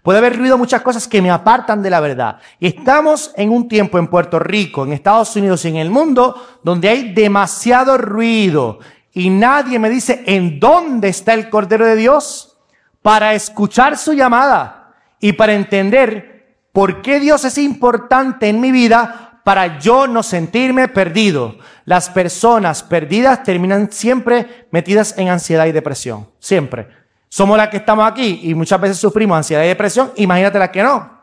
Puede 0.03 0.19
haber 0.19 0.39
ruido 0.39 0.57
muchas 0.57 0.83
cosas 0.83 1.07
que 1.07 1.23
me 1.23 1.31
apartan 1.31 1.83
de 1.83 1.91
la 1.91 2.01
verdad. 2.01 2.39
Y 2.59 2.67
estamos 2.67 3.33
en 3.37 3.51
un 3.51 3.69
tiempo 3.69 3.99
en 3.99 4.09
Puerto 4.09 4.39
Rico, 4.39 4.85
en 4.85 4.93
Estados 4.93 5.35
Unidos 5.37 5.65
y 5.65 5.69
en 5.69 5.77
el 5.77 5.91
mundo 5.91 6.35
donde 6.63 6.89
hay 6.89 7.13
demasiado 7.13 7.99
ruido 7.99 8.79
y 9.13 9.31
nadie 9.31 9.79
me 9.79 9.91
dice 9.91 10.23
en 10.27 10.61
dónde 10.61 11.09
está 11.09 11.35
el 11.35 11.51
Cordero 11.51 11.87
de 11.87 11.97
Dios 11.97 12.59
para 13.03 13.35
escuchar 13.35 13.97
su 13.97 14.13
llamada 14.13 14.95
y 15.21 15.33
para 15.33 15.55
entender 15.55 16.57
por 16.73 17.03
qué 17.03 17.19
Dios 17.19 17.45
es 17.45 17.59
importante 17.59 18.49
en 18.49 18.61
mi 18.61 18.71
vida 18.71 19.41
para 19.45 19.79
yo 19.79 20.07
no 20.07 20.23
sentirme 20.23 20.87
perdido. 20.87 21.57
Las 21.85 22.09
personas 22.09 22.83
perdidas 22.83 23.43
terminan 23.43 23.91
siempre 23.91 24.67
metidas 24.71 25.17
en 25.19 25.29
ansiedad 25.29 25.67
y 25.67 25.73
depresión. 25.73 26.29
Siempre. 26.39 27.00
Somos 27.31 27.57
las 27.57 27.69
que 27.69 27.77
estamos 27.77 28.11
aquí 28.11 28.41
y 28.43 28.55
muchas 28.55 28.81
veces 28.81 28.99
sufrimos 28.99 29.37
ansiedad 29.37 29.63
y 29.63 29.69
depresión. 29.69 30.13
Imagínate 30.17 30.59
las 30.59 30.71
que 30.71 30.83
no. 30.83 31.21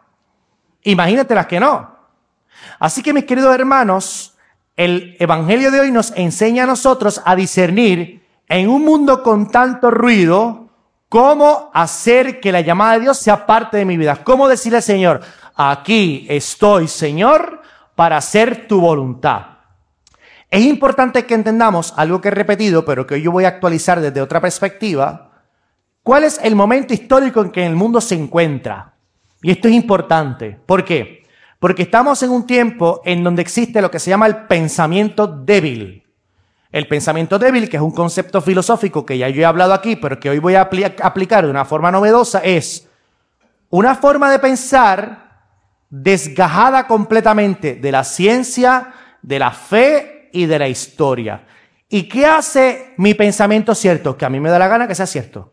Imagínate 0.83 1.35
las 1.35 1.47
que 1.47 1.59
no. 1.59 1.97
Así 2.79 3.03
que 3.03 3.11
mis 3.11 3.25
queridos 3.25 3.53
hermanos, 3.53 4.33
el 4.77 5.17
Evangelio 5.19 5.69
de 5.69 5.81
hoy 5.81 5.91
nos 5.91 6.13
enseña 6.15 6.63
a 6.63 6.67
nosotros 6.67 7.21
a 7.25 7.35
discernir 7.35 8.25
en 8.47 8.69
un 8.69 8.85
mundo 8.85 9.21
con 9.21 9.51
tanto 9.51 9.91
ruido, 9.91 10.69
cómo 11.09 11.69
hacer 11.73 12.39
que 12.39 12.53
la 12.53 12.61
llamada 12.61 12.93
de 12.93 13.01
Dios 13.01 13.17
sea 13.17 13.45
parte 13.45 13.75
de 13.75 13.83
mi 13.83 13.97
vida. 13.97 14.23
Cómo 14.23 14.47
decirle 14.47 14.81
Señor, 14.81 15.19
aquí 15.55 16.25
estoy, 16.29 16.87
Señor, 16.87 17.61
para 17.95 18.15
hacer 18.15 18.65
tu 18.65 18.79
voluntad. 18.79 19.57
Es 20.49 20.63
importante 20.63 21.25
que 21.25 21.33
entendamos 21.33 21.93
algo 21.97 22.21
que 22.21 22.29
he 22.29 22.31
repetido, 22.31 22.85
pero 22.85 23.05
que 23.05 23.15
hoy 23.15 23.23
yo 23.23 23.33
voy 23.33 23.43
a 23.43 23.49
actualizar 23.49 23.99
desde 23.99 24.21
otra 24.21 24.39
perspectiva, 24.39 25.26
¿Cuál 26.07 26.23
es 26.23 26.39
el 26.41 26.55
momento 26.55 26.93
histórico 26.93 27.41
en 27.41 27.51
que 27.51 27.65
el 27.65 27.75
mundo 27.75 27.99
se 27.99 28.15
encuentra? 28.15 28.93
Y 29.41 29.51
esto 29.51 29.67
es 29.67 29.73
importante. 29.73 30.57
¿Por 30.65 30.85
qué? 30.85 31.25
Porque 31.59 31.81
estamos 31.81 32.23
en 32.23 32.29
un 32.29 32.47
tiempo 32.47 33.01
en 33.03 33.25
donde 33.25 33.41
existe 33.41 33.81
lo 33.81 33.91
que 33.91 33.99
se 33.99 34.11
llama 34.11 34.25
el 34.25 34.45
pensamiento 34.45 35.27
débil. 35.27 36.05
El 36.71 36.87
pensamiento 36.87 37.37
débil, 37.37 37.67
que 37.67 37.75
es 37.75 37.83
un 37.83 37.91
concepto 37.91 38.41
filosófico 38.41 39.05
que 39.05 39.17
ya 39.17 39.27
yo 39.27 39.41
he 39.41 39.45
hablado 39.45 39.73
aquí, 39.73 39.97
pero 39.97 40.17
que 40.17 40.29
hoy 40.29 40.39
voy 40.39 40.55
a 40.55 40.69
aplicar 41.01 41.43
de 41.43 41.51
una 41.51 41.65
forma 41.65 41.91
novedosa, 41.91 42.39
es 42.39 42.87
una 43.69 43.93
forma 43.93 44.31
de 44.31 44.39
pensar 44.39 45.41
desgajada 45.89 46.87
completamente 46.87 47.75
de 47.75 47.91
la 47.91 48.05
ciencia, 48.05 48.93
de 49.21 49.39
la 49.39 49.51
fe 49.51 50.29
y 50.31 50.45
de 50.45 50.57
la 50.57 50.69
historia. 50.69 51.43
¿Y 51.89 52.03
qué 52.03 52.25
hace 52.25 52.93
mi 52.95 53.13
pensamiento 53.13 53.75
cierto? 53.75 54.17
Que 54.17 54.23
a 54.23 54.29
mí 54.29 54.39
me 54.39 54.49
da 54.49 54.57
la 54.57 54.69
gana 54.69 54.87
que 54.87 54.95
sea 54.95 55.05
cierto. 55.05 55.51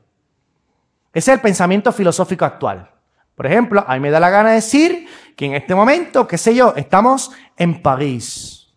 Ese 1.14 1.30
es 1.30 1.37
el 1.37 1.40
pensamiento 1.40 1.92
filosófico 1.92 2.44
actual. 2.44 2.90
Por 3.37 3.47
ejemplo, 3.47 3.85
a 3.87 3.94
mí 3.94 4.00
me 4.00 4.11
da 4.11 4.21
la 4.21 4.30
gana 4.30 4.50
decir 4.50 5.06
que 5.37 5.47
en 5.47 5.54
este 5.54 5.75
momento, 5.75 6.26
qué 6.26 6.37
sé 6.37 6.54
yo, 6.54 6.75
estamos 6.76 7.30
en 7.56 7.80
París. 7.80 8.68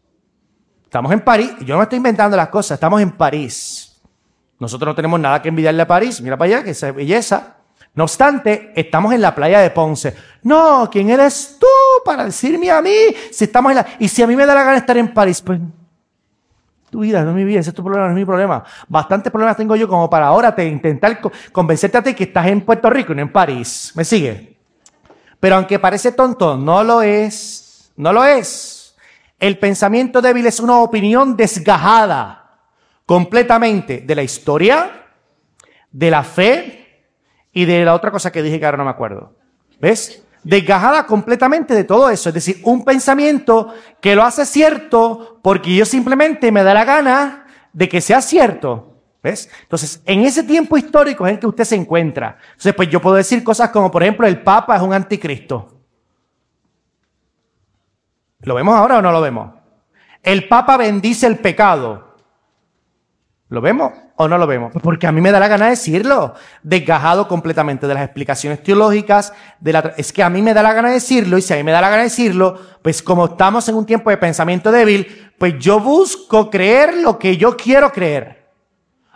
Estamos 0.83 1.11
en 1.11 1.21
París, 1.21 1.51
yo 1.61 1.75
no 1.75 1.83
estoy 1.83 1.97
inventando 1.97 2.37
las 2.37 2.49
cosas, 2.49 2.75
estamos 2.75 3.01
en 3.01 3.11
París. 3.11 3.99
Nosotros 4.59 4.91
no 4.91 4.95
tenemos 4.95 5.19
nada 5.19 5.41
que 5.41 5.49
envidiarle 5.49 5.81
a 5.81 5.87
París, 5.87 6.21
mira 6.21 6.37
para 6.37 6.55
allá, 6.55 6.63
que 6.63 6.71
esa 6.71 6.91
belleza. 6.91 7.57
No 7.93 8.03
obstante, 8.03 8.71
estamos 8.75 9.13
en 9.13 9.21
la 9.21 9.33
playa 9.33 9.59
de 9.59 9.71
Ponce. 9.71 10.15
No, 10.43 10.87
¿quién 10.91 11.09
eres 11.09 11.57
tú 11.59 11.67
para 12.05 12.25
decirme 12.25 12.69
a 12.69 12.81
mí 12.81 12.95
si 13.31 13.45
estamos 13.45 13.71
en 13.71 13.77
la... 13.77 13.87
Y 13.99 14.07
si 14.07 14.21
a 14.21 14.27
mí 14.27 14.35
me 14.35 14.45
da 14.45 14.53
la 14.53 14.63
gana 14.63 14.77
estar 14.77 14.97
en 14.97 15.13
París, 15.13 15.41
pues 15.41 15.59
tu 16.89 17.01
vida, 17.01 17.23
no 17.23 17.31
es 17.31 17.35
mi 17.35 17.43
vida, 17.43 17.59
ese 17.59 17.69
es 17.69 17.75
tu 17.75 17.83
problema, 17.83 18.05
no 18.05 18.11
es 18.11 18.17
mi 18.17 18.25
problema. 18.25 18.63
Bastantes 18.87 19.31
problemas 19.31 19.57
tengo 19.57 19.75
yo 19.75 19.87
como 19.87 20.09
para 20.09 20.27
ahora 20.27 20.55
te 20.55 20.65
intentar 20.65 21.19
convencerte 21.51 21.97
a 21.97 22.03
ti 22.03 22.13
que 22.13 22.25
estás 22.25 22.47
en 22.47 22.61
Puerto 22.61 22.89
Rico 22.89 23.13
y 23.13 23.15
no 23.15 23.21
en 23.21 23.31
París. 23.31 23.91
¿Me 23.95 24.05
sigue? 24.05 24.57
Pero 25.39 25.55
aunque 25.55 25.79
parece 25.79 26.11
tonto, 26.11 26.57
no 26.57 26.83
lo 26.83 27.01
es. 27.01 27.91
No 27.97 28.13
lo 28.13 28.23
es. 28.23 28.95
El 29.39 29.59
pensamiento 29.59 30.21
débil 30.21 30.45
es 30.47 30.59
una 30.59 30.77
opinión 30.79 31.35
desgajada 31.35 32.59
completamente 33.05 34.01
de 34.01 34.15
la 34.15 34.23
historia, 34.23 35.05
de 35.91 36.11
la 36.11 36.23
fe 36.23 37.05
y 37.51 37.65
de 37.65 37.85
la 37.85 37.93
otra 37.93 38.11
cosa 38.11 38.31
que 38.31 38.41
dije 38.41 38.59
que 38.59 38.65
ahora 38.65 38.77
no 38.77 38.85
me 38.85 38.91
acuerdo. 38.91 39.33
¿Ves? 39.79 40.23
Desgajada 40.47 41.05
completamente 41.05 41.73
de 41.73 41.83
todo 41.83 42.09
eso. 42.09 42.29
Es 42.29 42.35
decir, 42.35 42.61
un 42.63 42.85
pensamiento 42.85 43.73
que 44.01 44.15
lo 44.15 44.23
hace 44.23 44.45
cierto 44.45 45.39
porque 45.43 45.75
yo 45.75 45.85
simplemente 45.85 46.51
me 46.51 46.63
da 46.63 46.73
la 46.73 46.85
gana 46.85 47.45
de 47.73 47.89
que 47.89 47.99
sea 47.99 48.21
cierto. 48.21 48.93
¿Ves? 49.21 49.49
Entonces, 49.63 50.01
en 50.05 50.21
ese 50.21 50.43
tiempo 50.43 50.77
histórico 50.77 51.25
es 51.25 51.33
en 51.33 51.39
que 51.39 51.47
usted 51.47 51.65
se 51.65 51.75
encuentra. 51.75 52.37
Entonces, 52.51 52.73
pues 52.75 52.89
yo 52.89 53.01
puedo 53.01 53.15
decir 53.15 53.43
cosas 53.43 53.71
como, 53.71 53.91
por 53.91 54.03
ejemplo, 54.03 54.25
el 54.25 54.41
Papa 54.41 54.77
es 54.77 54.81
un 54.81 54.93
anticristo. 54.93 55.81
¿Lo 58.41 58.55
vemos 58.55 58.75
ahora 58.75 58.99
o 58.99 59.01
no 59.01 59.11
lo 59.11 59.19
vemos? 59.19 59.53
El 60.23 60.47
Papa 60.47 60.77
bendice 60.77 61.27
el 61.27 61.39
pecado. 61.39 62.15
¿Lo 63.49 63.59
vemos? 63.59 63.91
O 64.17 64.27
no 64.27 64.37
lo 64.37 64.47
vemos? 64.47 64.71
Pues 64.73 64.83
porque 64.83 65.07
a 65.07 65.11
mí 65.11 65.21
me 65.21 65.31
da 65.31 65.39
la 65.39 65.47
gana 65.47 65.69
decirlo, 65.69 66.33
desgajado 66.63 67.27
completamente 67.27 67.87
de 67.87 67.93
las 67.93 68.03
explicaciones 68.03 68.61
teológicas, 68.63 69.31
de 69.59 69.73
la, 69.73 69.93
es 69.95 70.11
que 70.11 70.23
a 70.23 70.29
mí 70.29 70.41
me 70.41 70.53
da 70.53 70.63
la 70.63 70.73
gana 70.73 70.89
decirlo, 70.89 71.37
y 71.37 71.41
si 71.41 71.53
a 71.53 71.57
mí 71.57 71.63
me 71.63 71.71
da 71.71 71.81
la 71.81 71.89
gana 71.89 72.03
decirlo, 72.03 72.59
pues 72.81 73.01
como 73.01 73.25
estamos 73.25 73.69
en 73.69 73.75
un 73.75 73.85
tiempo 73.85 74.09
de 74.09 74.17
pensamiento 74.17 74.71
débil, 74.71 75.31
pues 75.37 75.57
yo 75.59 75.79
busco 75.79 76.49
creer 76.49 76.97
lo 76.97 77.19
que 77.19 77.37
yo 77.37 77.55
quiero 77.55 77.91
creer, 77.91 78.49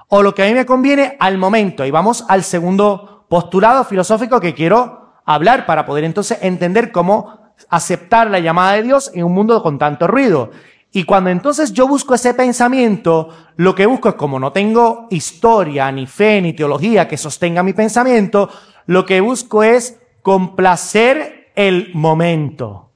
o 0.08 0.22
lo 0.22 0.36
que 0.36 0.44
a 0.44 0.48
mí 0.48 0.54
me 0.54 0.66
conviene 0.66 1.18
al 1.20 1.38
momento. 1.38 1.84
Y 1.84 1.92
vamos 1.92 2.24
al 2.28 2.44
segundo 2.44 3.26
postulado 3.28 3.84
filosófico 3.86 4.40
que 4.40 4.54
quiero 4.54 5.14
hablar 5.26 5.66
para 5.66 5.86
poder 5.86 6.04
entonces 6.04 6.38
entender 6.42 6.92
cómo 6.92 7.54
aceptar 7.70 8.30
la 8.30 8.40
llamada 8.40 8.74
de 8.74 8.84
Dios 8.84 9.12
en 9.14 9.24
un 9.24 9.34
mundo 9.34 9.64
con 9.64 9.80
tanto 9.80 10.08
ruido. 10.08 10.52
Y 10.94 11.06
cuando 11.06 11.30
entonces 11.30 11.72
yo 11.72 11.88
busco 11.88 12.16
ese 12.16 12.34
pensamiento, 12.34 13.30
lo 13.56 13.74
que 13.76 13.86
busco 13.86 14.10
es 14.10 14.16
como 14.16 14.40
no 14.40 14.52
tengo 14.52 15.08
historia, 15.10 15.90
ni 15.92 16.06
fe, 16.06 16.42
ni 16.42 16.54
teología 16.54 17.08
que 17.08 17.18
sostenga 17.18 17.64
mi 17.64 17.72
pensamiento, 17.72 18.50
lo 18.88 19.06
que 19.06 19.22
busco 19.22 19.64
es 19.64 20.00
complacer 20.22 21.52
el 21.56 21.92
momento. 21.94 22.92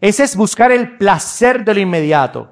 Ese 0.00 0.24
es 0.24 0.36
buscar 0.36 0.72
el 0.72 0.96
placer 0.96 1.64
de 1.64 1.74
lo 1.74 1.80
inmediato. 1.80 2.48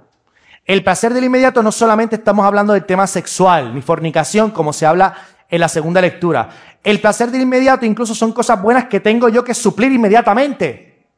El 0.67 0.85
placer 0.85 1.15
del 1.15 1.25
inmediato 1.25 1.63
no 1.63 1.73
solamente 1.73 2.17
estamos 2.17 2.45
hablando 2.45 2.75
del 2.75 2.85
tema 2.85 3.07
sexual, 3.07 3.75
ni 3.75 3.81
fornicación, 3.81 4.51
como 4.51 4.75
se 4.75 4.85
habla 4.85 5.15
en 5.49 5.61
la 5.61 5.69
segunda 5.69 6.03
lectura. 6.03 6.51
El 6.85 7.01
placer 7.01 7.31
del 7.31 7.41
inmediato 7.41 7.87
incluso 7.87 8.15
son 8.15 8.33
cosas 8.33 8.61
buenas 8.61 8.85
que 8.85 9.01
tengo 9.01 9.31
yo 9.31 9.43
que 9.43 9.55
suplir 9.55 9.91
inmediatamente. 9.91 11.09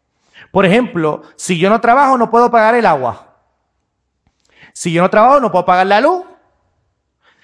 Por 0.53 0.65
ejemplo, 0.65 1.23
si 1.37 1.59
yo 1.59 1.69
no 1.69 1.81
trabajo, 1.81 2.17
no 2.17 2.31
puedo 2.31 2.51
pagar 2.51 2.77
el 2.77 2.87
agua. 2.87 3.32
Si 4.73 4.93
yo 4.93 5.03
no 5.03 5.11
trabajo, 5.11 5.41
no 5.41 5.51
puedo 5.51 5.65
pagar 5.65 5.87
la 5.87 6.01
luz. 6.01 6.23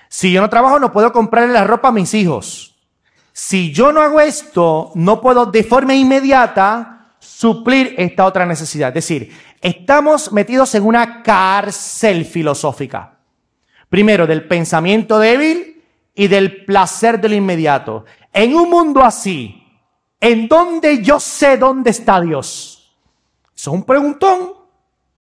Si 0.08 0.32
yo 0.32 0.40
no 0.40 0.48
trabajo, 0.48 0.78
no 0.78 0.92
puedo 0.92 1.12
comprarle 1.12 1.52
la 1.52 1.64
ropa 1.64 1.88
a 1.88 1.92
mis 1.92 2.14
hijos. 2.14 2.76
Si 3.32 3.72
yo 3.72 3.92
no 3.92 4.00
hago 4.00 4.20
esto, 4.20 4.90
no 4.94 5.20
puedo 5.20 5.46
de 5.46 5.62
forma 5.62 5.94
inmediata 5.94 7.14
suplir 7.20 7.94
esta 7.98 8.24
otra 8.24 8.46
necesidad. 8.46 8.88
Es 8.88 9.06
decir, 9.06 9.32
estamos 9.60 10.32
metidos 10.32 10.74
en 10.74 10.84
una 10.84 11.22
cárcel 11.22 12.24
filosófica. 12.24 13.18
Primero, 13.88 14.26
del 14.26 14.46
pensamiento 14.46 15.18
débil 15.18 15.84
y 16.14 16.26
del 16.26 16.64
placer 16.64 17.20
del 17.20 17.34
inmediato. 17.34 18.04
En 18.32 18.54
un 18.54 18.68
mundo 18.68 19.04
así, 19.04 19.62
en 20.20 20.48
donde 20.48 21.02
yo 21.02 21.20
sé 21.20 21.56
dónde 21.56 21.90
está 21.90 22.20
Dios. 22.20 22.92
es 23.56 23.66
un 23.68 23.84
preguntón. 23.84 24.57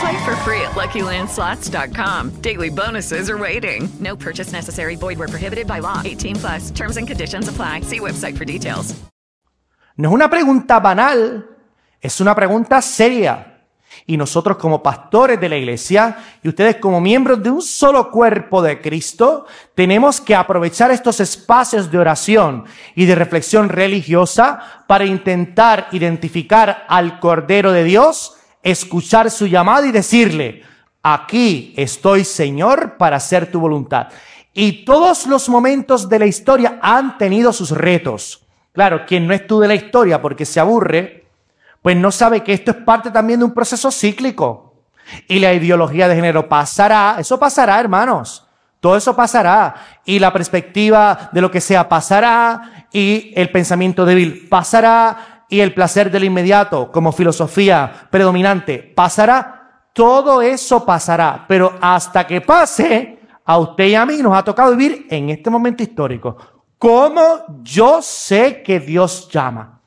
Play 0.00 0.24
for 0.24 0.34
free 0.36 0.62
at 0.62 0.72
LuckyLandSlots.com. 0.72 2.40
Daily 2.40 2.70
bonuses 2.70 3.28
are 3.28 3.36
waiting. 3.36 3.88
No 4.00 4.16
purchase 4.16 4.52
necessary. 4.52 4.96
Void 4.96 5.18
where 5.18 5.28
prohibited 5.28 5.66
by 5.66 5.80
law. 5.80 6.00
18 6.04 6.36
plus. 6.36 6.70
Terms 6.70 6.96
and 6.96 7.06
conditions 7.06 7.48
apply. 7.48 7.82
See 7.82 8.00
website 8.00 8.36
for 8.36 8.46
details. 8.46 8.94
No 9.96 10.08
es 10.08 10.14
una 10.14 10.30
pregunta 10.30 10.80
banal, 10.80 11.46
es 12.00 12.20
una 12.22 12.34
pregunta 12.34 12.80
seria. 12.80 13.66
Y 14.06 14.16
nosotros 14.16 14.56
como 14.56 14.82
pastores 14.82 15.38
de 15.38 15.50
la 15.50 15.58
iglesia 15.58 16.16
y 16.42 16.48
ustedes 16.48 16.76
como 16.76 17.02
miembros 17.02 17.42
de 17.42 17.50
un 17.50 17.60
solo 17.60 18.10
cuerpo 18.10 18.62
de 18.62 18.80
Cristo, 18.80 19.44
tenemos 19.74 20.18
que 20.22 20.34
aprovechar 20.34 20.90
estos 20.90 21.20
espacios 21.20 21.90
de 21.90 21.98
oración 21.98 22.64
y 22.94 23.04
de 23.04 23.14
reflexión 23.14 23.68
religiosa 23.68 24.84
para 24.86 25.04
intentar 25.04 25.88
identificar 25.92 26.86
al 26.88 27.20
Cordero 27.20 27.72
de 27.72 27.84
Dios, 27.84 28.38
escuchar 28.62 29.30
su 29.30 29.46
llamada 29.46 29.86
y 29.86 29.92
decirle, 29.92 30.62
aquí 31.02 31.74
estoy 31.76 32.24
Señor 32.24 32.96
para 32.96 33.16
hacer 33.16 33.50
tu 33.50 33.60
voluntad. 33.60 34.08
Y 34.52 34.84
todos 34.84 35.26
los 35.26 35.48
momentos 35.48 36.08
de 36.08 36.18
la 36.18 36.26
historia 36.26 36.78
han 36.82 37.16
tenido 37.18 37.52
sus 37.52 37.70
retos. 37.70 38.46
Claro, 38.72 39.06
quien 39.06 39.26
no 39.26 39.34
estudia 39.34 39.68
la 39.68 39.74
historia 39.74 40.20
porque 40.20 40.44
se 40.44 40.60
aburre, 40.60 41.26
pues 41.82 41.96
no 41.96 42.10
sabe 42.10 42.42
que 42.42 42.52
esto 42.52 42.72
es 42.72 42.76
parte 42.78 43.10
también 43.10 43.40
de 43.40 43.46
un 43.46 43.54
proceso 43.54 43.90
cíclico. 43.90 44.74
Y 45.26 45.38
la 45.38 45.52
ideología 45.52 46.08
de 46.08 46.14
género 46.14 46.48
pasará, 46.48 47.16
eso 47.18 47.38
pasará, 47.38 47.80
hermanos. 47.80 48.46
Todo 48.80 48.96
eso 48.96 49.14
pasará. 49.14 49.74
Y 50.04 50.18
la 50.18 50.32
perspectiva 50.32 51.30
de 51.32 51.40
lo 51.40 51.50
que 51.50 51.60
sea 51.60 51.88
pasará. 51.88 52.86
Y 52.92 53.32
el 53.36 53.50
pensamiento 53.50 54.04
débil 54.04 54.48
pasará. 54.48 55.29
Y 55.50 55.60
el 55.60 55.74
placer 55.74 56.10
del 56.10 56.24
inmediato 56.24 56.90
como 56.90 57.12
filosofía 57.12 58.08
predominante 58.10 58.78
pasará. 58.78 59.88
Todo 59.92 60.40
eso 60.40 60.86
pasará. 60.86 61.44
Pero 61.46 61.74
hasta 61.80 62.26
que 62.26 62.40
pase, 62.40 63.18
a 63.44 63.58
usted 63.58 63.84
y 63.84 63.94
a 63.96 64.06
mí 64.06 64.18
nos 64.18 64.36
ha 64.36 64.44
tocado 64.44 64.70
vivir 64.76 65.06
en 65.10 65.28
este 65.30 65.50
momento 65.50 65.82
histórico. 65.82 66.36
¿Cómo 66.78 67.42
yo 67.62 68.00
sé 68.00 68.62
que 68.62 68.78
Dios 68.78 69.28
llama? 69.28 69.80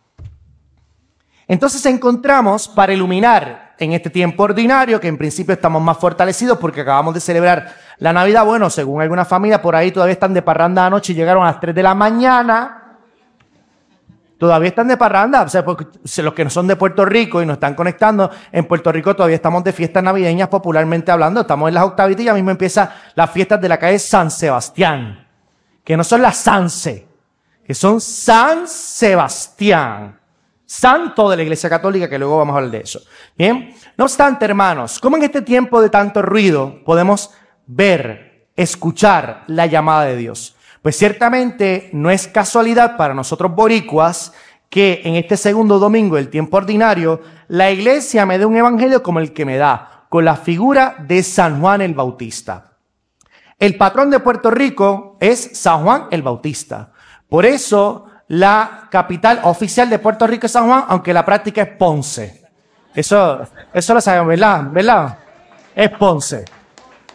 Entonces 1.48 1.86
encontramos 1.86 2.68
para 2.68 2.94
iluminar 2.94 3.74
en 3.80 3.94
este 3.94 4.10
tiempo 4.10 4.44
ordinario, 4.44 5.00
que 5.00 5.08
en 5.08 5.18
principio 5.18 5.54
estamos 5.54 5.82
más 5.82 5.98
fortalecidos 5.98 6.58
porque 6.58 6.82
acabamos 6.82 7.14
de 7.14 7.20
celebrar 7.20 7.74
la 8.00 8.14
Navidad, 8.14 8.46
bueno, 8.46 8.70
según 8.70 9.02
alguna 9.02 9.26
familia 9.26 9.62
por 9.62 9.76
ahí 9.76 9.92
todavía 9.92 10.14
están 10.14 10.34
de 10.34 10.42
parranda 10.42 10.86
anoche 10.86 11.14
y 11.14 11.16
llegaron 11.16 11.44
a 11.44 11.48
las 11.48 11.60
3 11.60 11.74
de 11.74 11.84
la 11.84 11.96
mañana. 11.96 12.83
Todavía 14.44 14.68
están 14.68 14.90
de 14.90 14.98
parranda, 14.98 15.44
o 15.44 15.48
sea, 15.48 15.64
los 15.64 16.34
que 16.34 16.44
no 16.44 16.50
son 16.50 16.68
de 16.68 16.76
Puerto 16.76 17.06
Rico 17.06 17.42
y 17.42 17.46
nos 17.46 17.54
están 17.54 17.76
conectando, 17.76 18.30
en 18.52 18.66
Puerto 18.66 18.92
Rico 18.92 19.16
todavía 19.16 19.38
estamos 19.38 19.64
de 19.64 19.72
fiestas 19.72 20.04
navideñas 20.04 20.50
popularmente 20.50 21.14
hablando, 21.14 21.40
estamos 21.40 21.70
en 21.70 21.76
las 21.76 21.86
octavitas 21.86 22.24
y 22.24 22.26
ya 22.26 22.34
mismo 22.34 22.52
empiezan 22.52 22.90
las 23.16 23.32
fiestas 23.32 23.62
de 23.62 23.70
la 23.70 23.80
calle 23.80 23.98
San 24.00 24.30
Sebastián, 24.30 25.26
que 25.82 25.96
no 25.96 26.04
son 26.04 26.22
las 26.22 26.36
Sanse, 26.36 27.08
que 27.66 27.74
son 27.74 28.02
San 28.02 28.68
Sebastián 28.68 30.20
santo 30.66 31.30
de 31.30 31.38
la 31.38 31.44
Iglesia 31.44 31.70
Católica, 31.70 32.10
que 32.10 32.20
luego 32.20 32.38
vamos 32.38 32.56
a 32.56 32.58
hablar 32.58 32.72
de 32.72 32.80
eso. 32.80 33.00
Bien, 33.38 33.74
no 33.96 34.04
obstante, 34.04 34.44
hermanos, 34.44 35.00
¿cómo 35.00 35.16
en 35.16 35.24
este 35.24 35.42
tiempo 35.42 35.82
de 35.82 35.90
tanto 35.90 36.22
ruido 36.22 36.84
podemos 36.84 37.32
ver, 37.66 38.50
escuchar 38.58 39.46
la 39.48 39.68
llamada 39.68 40.04
de 40.04 40.18
Dios? 40.18 40.58
Pues 40.84 40.98
ciertamente 40.98 41.90
no 41.94 42.12
es 42.12 42.28
casualidad 42.28 42.98
para 42.98 43.14
nosotros 43.14 43.56
boricuas 43.56 44.34
que 44.70 45.02
en 45.06 45.16
este 45.16 45.38
segundo 45.38 45.80
domingo 45.80 46.18
del 46.18 46.30
tiempo 46.30 46.58
ordinario, 46.58 47.22
la 47.48 47.72
iglesia 47.72 48.26
me 48.26 48.38
dé 48.38 48.46
un 48.46 48.58
evangelio 48.58 49.02
como 49.02 49.20
el 49.20 49.32
que 49.32 49.46
me 49.46 49.56
da, 49.56 50.06
con 50.10 50.26
la 50.26 50.36
figura 50.36 50.98
de 51.00 51.24
San 51.24 51.62
Juan 51.62 51.82
el 51.82 51.94
Bautista. 51.94 52.74
El 53.58 53.78
patrón 53.78 54.10
de 54.10 54.20
Puerto 54.20 54.52
Rico 54.52 55.16
es 55.22 55.52
San 55.54 55.84
Juan 55.84 56.08
el 56.12 56.22
Bautista. 56.22 56.92
Por 57.30 57.46
eso 57.46 58.08
la 58.28 58.90
capital 58.92 59.40
oficial 59.44 59.90
de 59.90 60.00
Puerto 60.00 60.28
Rico 60.28 60.48
es 60.48 60.52
San 60.52 60.66
Juan, 60.66 60.84
aunque 60.90 61.14
la 61.14 61.24
práctica 61.24 61.62
es 61.62 61.70
Ponce. 61.78 62.44
Eso, 62.94 63.48
eso 63.74 63.94
lo 63.94 64.02
sabemos, 64.02 64.28
¿verdad? 64.28 64.64
¿Verdad? 64.70 65.18
Es 65.74 65.92
Ponce. 65.92 66.44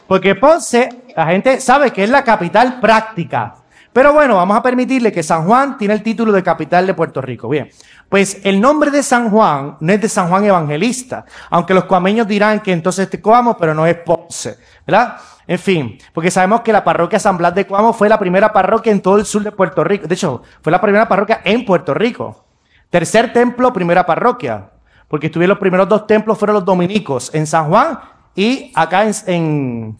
Porque 0.07 0.37
Ponce, 0.37 1.05
la 1.15 1.27
gente 1.27 1.61
sabe 1.61 1.91
que 1.91 2.05
es 2.05 2.09
la 2.09 2.25
capital 2.25 2.81
práctica. 2.81 3.58
Pero 3.99 4.13
bueno, 4.13 4.37
vamos 4.37 4.57
a 4.57 4.63
permitirle 4.63 5.11
que 5.11 5.25
San 5.25 5.45
Juan 5.45 5.77
tiene 5.77 5.93
el 5.93 6.05
título 6.05 6.31
de 6.31 6.41
capital 6.41 6.87
de 6.87 6.95
Puerto 6.95 7.21
Rico. 7.21 7.49
Bien, 7.49 7.69
pues 8.09 8.41
el 8.45 8.61
nombre 8.61 8.93
de 8.93 9.03
San 9.03 9.29
Juan 9.29 9.77
no 9.81 9.93
es 9.93 10.01
de 10.01 10.09
San 10.09 10.29
Juan 10.29 10.45
Evangelista, 10.45 11.25
aunque 11.51 11.75
los 11.75 11.83
cuameños 11.87 12.29
dirán 12.29 12.61
que 12.61 12.71
entonces 12.71 13.11
te 13.11 13.21
Coamo, 13.21 13.57
pero 13.57 13.75
no 13.75 13.85
es 13.89 13.97
Ponce, 13.97 14.57
¿verdad? 14.87 15.17
En 15.49 15.59
fin, 15.59 15.99
porque 16.13 16.31
sabemos 16.31 16.61
que 16.61 16.73
la 16.73 16.85
parroquia 16.85 17.19
San 17.19 17.37
Blas 17.37 17.57
de 17.57 17.67
Cuamo 17.67 17.93
fue 17.93 18.09
la 18.09 18.21
primera 18.21 18.53
parroquia 18.53 18.93
en 18.93 19.03
todo 19.03 19.19
el 19.19 19.25
sur 19.25 19.43
de 19.43 19.51
Puerto 19.51 19.83
Rico. 19.83 20.07
De 20.07 20.15
hecho, 20.15 20.43
fue 20.63 20.71
la 20.71 20.81
primera 20.81 21.09
parroquia 21.09 21.41
en 21.43 21.65
Puerto 21.65 21.93
Rico. 21.93 22.45
Tercer 22.91 23.33
templo, 23.33 23.73
primera 23.73 24.07
parroquia. 24.07 24.71
Porque 25.09 25.27
estuvieron 25.27 25.55
los 25.55 25.59
primeros 25.59 25.89
dos 25.89 26.07
templos, 26.07 26.39
fueron 26.39 26.55
los 26.55 26.65
dominicos, 26.65 27.35
en 27.35 27.49
San 27.49 27.69
Juan 27.69 27.99
y 28.37 28.71
acá 28.77 29.03
en, 29.27 29.99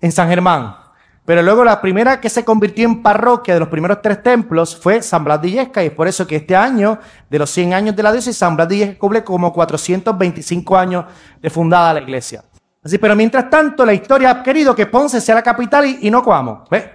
en, 0.00 0.12
San 0.12 0.28
Germán. 0.28 0.87
Pero 1.28 1.42
luego 1.42 1.62
la 1.62 1.82
primera 1.82 2.22
que 2.22 2.30
se 2.30 2.42
convirtió 2.42 2.86
en 2.86 3.02
parroquia 3.02 3.52
de 3.52 3.60
los 3.60 3.68
primeros 3.68 4.00
tres 4.00 4.22
templos 4.22 4.74
fue 4.74 5.02
San 5.02 5.24
Blas 5.24 5.42
de 5.42 5.48
y 5.50 5.58
es 5.58 5.90
por 5.90 6.08
eso 6.08 6.26
que 6.26 6.36
este 6.36 6.56
año, 6.56 6.98
de 7.28 7.38
los 7.38 7.50
100 7.50 7.74
años 7.74 7.94
de 7.94 8.02
la 8.02 8.12
diócesis, 8.12 8.38
San 8.38 8.56
Blas 8.56 8.66
de 8.66 8.76
Illesca 8.76 8.98
cumple 8.98 9.22
como 9.22 9.52
425 9.52 10.74
años 10.74 11.04
de 11.42 11.50
fundada 11.50 11.92
la 11.92 12.00
iglesia. 12.00 12.42
Así, 12.82 12.96
pero 12.96 13.14
mientras 13.14 13.50
tanto, 13.50 13.84
la 13.84 13.92
historia 13.92 14.30
ha 14.30 14.42
querido 14.42 14.74
que 14.74 14.86
Ponce 14.86 15.20
sea 15.20 15.34
la 15.34 15.42
capital 15.42 15.98
y, 16.00 16.10
no 16.10 16.22
Coamo. 16.22 16.64
¿Ve? 16.70 16.90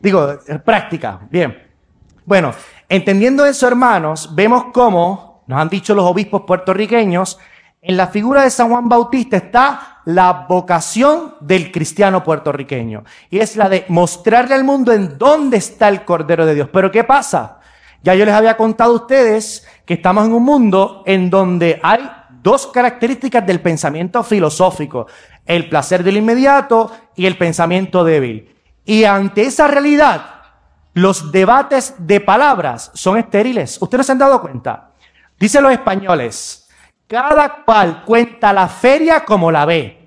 Digo, 0.00 0.36
práctica. 0.64 1.20
Bien. 1.30 1.56
Bueno, 2.24 2.52
entendiendo 2.88 3.46
eso, 3.46 3.68
hermanos, 3.68 4.34
vemos 4.34 4.64
cómo, 4.72 5.44
nos 5.46 5.60
han 5.60 5.68
dicho 5.68 5.94
los 5.94 6.06
obispos 6.06 6.42
puertorriqueños, 6.44 7.38
en 7.82 7.96
la 7.96 8.08
figura 8.08 8.42
de 8.42 8.50
San 8.50 8.68
Juan 8.68 8.88
Bautista 8.88 9.36
está 9.36 9.89
la 10.14 10.46
vocación 10.48 11.34
del 11.40 11.70
cristiano 11.70 12.22
puertorriqueño. 12.24 13.04
Y 13.30 13.38
es 13.38 13.56
la 13.56 13.68
de 13.68 13.84
mostrarle 13.88 14.54
al 14.54 14.64
mundo 14.64 14.92
en 14.92 15.18
dónde 15.18 15.56
está 15.56 15.88
el 15.88 16.04
Cordero 16.04 16.46
de 16.46 16.54
Dios. 16.54 16.68
Pero 16.72 16.90
¿qué 16.90 17.04
pasa? 17.04 17.60
Ya 18.02 18.14
yo 18.14 18.24
les 18.24 18.34
había 18.34 18.56
contado 18.56 18.92
a 18.92 18.96
ustedes 18.96 19.66
que 19.84 19.94
estamos 19.94 20.24
en 20.26 20.32
un 20.32 20.42
mundo 20.42 21.02
en 21.06 21.28
donde 21.28 21.78
hay 21.82 22.10
dos 22.42 22.66
características 22.68 23.46
del 23.46 23.60
pensamiento 23.60 24.22
filosófico, 24.22 25.06
el 25.44 25.68
placer 25.68 26.02
del 26.02 26.16
inmediato 26.16 26.90
y 27.14 27.26
el 27.26 27.36
pensamiento 27.36 28.02
débil. 28.04 28.56
Y 28.84 29.04
ante 29.04 29.42
esa 29.42 29.68
realidad, 29.68 30.40
los 30.94 31.30
debates 31.30 31.94
de 31.98 32.20
palabras 32.20 32.90
son 32.94 33.18
estériles. 33.18 33.78
¿Ustedes 33.80 34.06
se 34.06 34.12
han 34.12 34.18
dado 34.18 34.40
cuenta? 34.40 34.90
Dicen 35.38 35.62
los 35.62 35.72
españoles, 35.72 36.68
cada 37.06 37.64
cual 37.64 38.04
cuenta 38.04 38.52
la 38.52 38.68
feria 38.68 39.24
como 39.24 39.50
la 39.50 39.64
ve. 39.64 39.99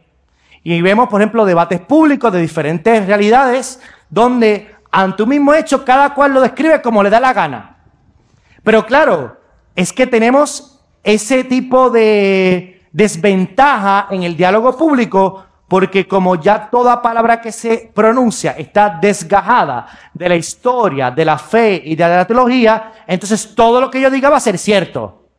Y 0.64 0.82
vemos, 0.82 1.10
por 1.10 1.22
ejemplo, 1.22 1.46
debates 1.46 1.82
públicos 1.82 2.32
de 2.32 2.40
diferentes 2.40 3.06
realidades 3.06 3.82
donde 4.10 4.74
ante 4.92 5.24
un 5.24 5.30
mismo 5.30 5.54
hecho 5.54 5.84
cada 5.84 6.14
cual 6.14 6.34
lo 6.34 6.42
describe 6.42 6.82
como 6.82 7.04
le 7.04 7.10
da 7.10 7.20
la 7.20 7.34
gana. 7.34 7.78
Pero 8.64 8.86
claro, 8.86 9.38
es 9.76 9.92
que 9.92 10.08
tenemos 10.08 10.80
ese 11.04 11.44
tipo 11.44 11.90
de 11.90 12.88
desventaja 12.92 14.08
en 14.12 14.24
el 14.24 14.38
diálogo 14.38 14.78
público 14.78 15.46
porque 15.68 16.08
como 16.08 16.36
ya 16.36 16.70
toda 16.70 17.02
palabra 17.02 17.42
que 17.42 17.52
se 17.52 17.92
pronuncia 17.94 18.52
está 18.52 19.00
desgajada 19.02 19.88
de 20.14 20.30
la 20.30 20.36
historia, 20.36 21.10
de 21.10 21.26
la 21.26 21.38
fe 21.40 21.82
y 21.84 21.96
de 21.96 22.08
la 22.08 22.28
teología, 22.28 22.92
entonces 23.08 23.56
todo 23.56 23.82
lo 23.82 23.90
que 23.90 24.00
yo 24.00 24.12
diga 24.12 24.30
va 24.30 24.38
a 24.38 24.40
ser 24.40 24.60
cierto. 24.60 25.30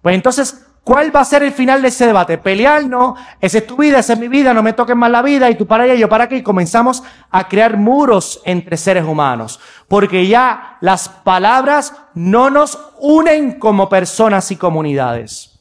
Pues 0.00 0.14
entonces, 0.14 0.66
¿cuál 0.84 1.14
va 1.14 1.20
a 1.20 1.24
ser 1.24 1.42
el 1.42 1.52
final 1.52 1.82
de 1.82 1.88
ese 1.88 2.06
debate? 2.06 2.38
Pelear, 2.38 2.84
no, 2.84 3.16
esa 3.40 3.58
es 3.58 3.66
tu 3.66 3.76
vida, 3.76 3.98
esa 3.98 4.14
es 4.14 4.18
mi 4.18 4.28
vida, 4.28 4.52
no 4.54 4.62
me 4.62 4.72
toques 4.72 4.96
más 4.96 5.10
la 5.10 5.22
vida 5.22 5.48
y 5.50 5.54
tú 5.54 5.66
para 5.66 5.84
allá, 5.84 5.94
yo 5.94 6.08
para 6.08 6.24
aquí, 6.24 6.36
y 6.36 6.42
comenzamos 6.42 7.02
a 7.30 7.48
crear 7.48 7.76
muros 7.76 8.40
entre 8.44 8.76
seres 8.76 9.04
humanos, 9.04 9.60
porque 9.88 10.26
ya 10.26 10.76
las 10.80 11.08
palabras 11.08 11.94
no 12.14 12.50
nos 12.50 12.78
unen 12.98 13.58
como 13.58 13.88
personas 13.88 14.50
y 14.50 14.56
comunidades. 14.56 15.60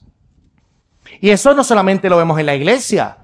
Y 1.20 1.30
eso 1.30 1.54
no 1.54 1.64
solamente 1.64 2.10
lo 2.10 2.18
vemos 2.18 2.40
en 2.40 2.46
la 2.46 2.56
iglesia, 2.56 3.18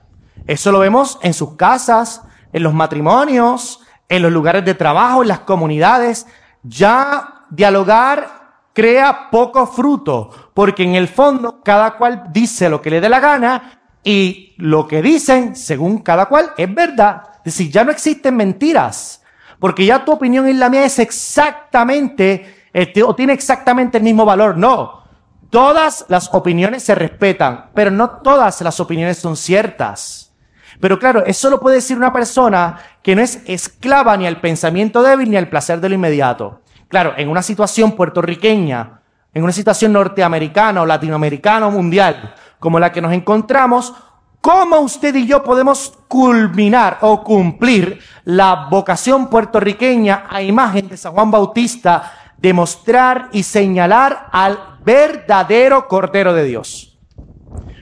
eso 0.45 0.71
lo 0.71 0.79
vemos 0.79 1.19
en 1.21 1.33
sus 1.33 1.55
casas, 1.55 2.21
en 2.53 2.63
los 2.63 2.73
matrimonios, 2.73 3.81
en 4.09 4.21
los 4.21 4.31
lugares 4.31 4.63
de 4.63 4.73
trabajo, 4.73 5.21
en 5.21 5.27
las 5.27 5.39
comunidades. 5.39 6.27
Ya 6.63 7.45
dialogar 7.49 8.36
crea 8.77 9.31
poco 9.31 9.65
fruto, 9.65 10.29
porque 10.53 10.83
en 10.83 10.93
el 10.93 11.07
fondo 11.07 11.63
cada 11.63 11.97
cual 11.97 12.25
dice 12.29 12.69
lo 12.69 12.79
que 12.79 12.91
le 12.91 13.01
dé 13.01 13.09
la 13.09 13.19
gana 13.19 13.81
y 14.03 14.53
lo 14.57 14.87
que 14.87 15.01
dicen, 15.01 15.55
según 15.55 16.03
cada 16.03 16.27
cual, 16.27 16.51
es 16.55 16.71
verdad. 16.71 17.23
Es 17.37 17.55
decir, 17.55 17.71
ya 17.71 17.83
no 17.83 17.89
existen 17.89 18.35
mentiras, 18.35 19.23
porque 19.57 19.83
ya 19.83 20.05
tu 20.05 20.11
opinión 20.11 20.47
y 20.47 20.53
la 20.53 20.69
mía 20.69 20.85
es 20.85 20.99
exactamente, 20.99 22.67
este, 22.71 23.01
o 23.01 23.15
tiene 23.15 23.33
exactamente 23.33 23.97
el 23.97 24.03
mismo 24.03 24.25
valor. 24.25 24.55
No, 24.55 25.01
todas 25.49 26.05
las 26.07 26.31
opiniones 26.31 26.83
se 26.83 26.93
respetan, 26.93 27.71
pero 27.73 27.89
no 27.89 28.11
todas 28.21 28.61
las 28.61 28.79
opiniones 28.79 29.17
son 29.17 29.35
ciertas. 29.35 30.35
Pero 30.79 30.99
claro, 30.99 31.25
eso 31.25 31.49
lo 31.49 31.59
puede 31.59 31.77
decir 31.77 31.97
una 31.97 32.13
persona 32.13 32.77
que 33.01 33.15
no 33.15 33.23
es 33.23 33.41
esclava 33.47 34.15
ni 34.17 34.27
al 34.27 34.39
pensamiento 34.39 35.01
débil 35.01 35.31
ni 35.31 35.37
al 35.37 35.49
placer 35.49 35.81
de 35.81 35.89
lo 35.89 35.95
inmediato. 35.95 36.61
Claro, 36.87 37.13
en 37.17 37.29
una 37.29 37.41
situación 37.41 37.93
puertorriqueña, 37.93 39.01
en 39.33 39.43
una 39.43 39.51
situación 39.51 39.93
norteamericana 39.93 40.81
o 40.81 40.85
latinoamericana 40.85 41.67
o 41.67 41.71
mundial, 41.71 42.33
como 42.59 42.79
la 42.79 42.91
que 42.91 43.01
nos 43.01 43.13
encontramos, 43.13 43.93
¿cómo 44.41 44.79
usted 44.79 45.13
y 45.15 45.27
yo 45.27 45.43
podemos 45.43 45.99
culminar 46.07 46.99
o 47.01 47.23
cumplir 47.23 47.99
la 48.23 48.67
vocación 48.71 49.29
puertorriqueña 49.29 50.25
a 50.29 50.41
imagen 50.41 50.87
de 50.87 50.97
San 50.97 51.13
Juan 51.13 51.29
Bautista 51.29 52.13
de 52.37 52.53
mostrar 52.53 53.29
y 53.31 53.43
señalar 53.43 54.27
al 54.31 54.79
verdadero 54.83 55.87
Cordero 55.87 56.33
de 56.33 56.45
Dios? 56.45 56.97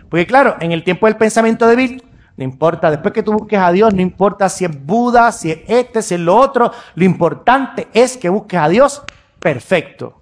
Porque 0.10 0.26
claro, 0.26 0.56
en 0.60 0.72
el 0.72 0.84
tiempo 0.84 1.06
del 1.06 1.18
pensamiento 1.18 1.68
débil, 1.68 2.04
no 2.38 2.44
importa, 2.44 2.92
después 2.92 3.14
que 3.14 3.24
tú 3.24 3.32
busques 3.34 3.60
a 3.60 3.72
Dios, 3.72 3.94
no 3.94 4.02
importa 4.02 4.50
si 4.50 4.66
es 4.66 4.86
Buda, 4.86 5.32
si 5.32 5.52
es 5.52 5.60
este, 5.68 6.02
si 6.02 6.16
es 6.16 6.20
lo 6.20 6.36
otro, 6.36 6.72
lo 6.96 7.06
importante 7.06 7.88
es 7.94 8.18
que 8.18 8.30
busques 8.30 8.60
a 8.60 8.68
Dios 8.68 9.04
perfecto. 9.40 10.22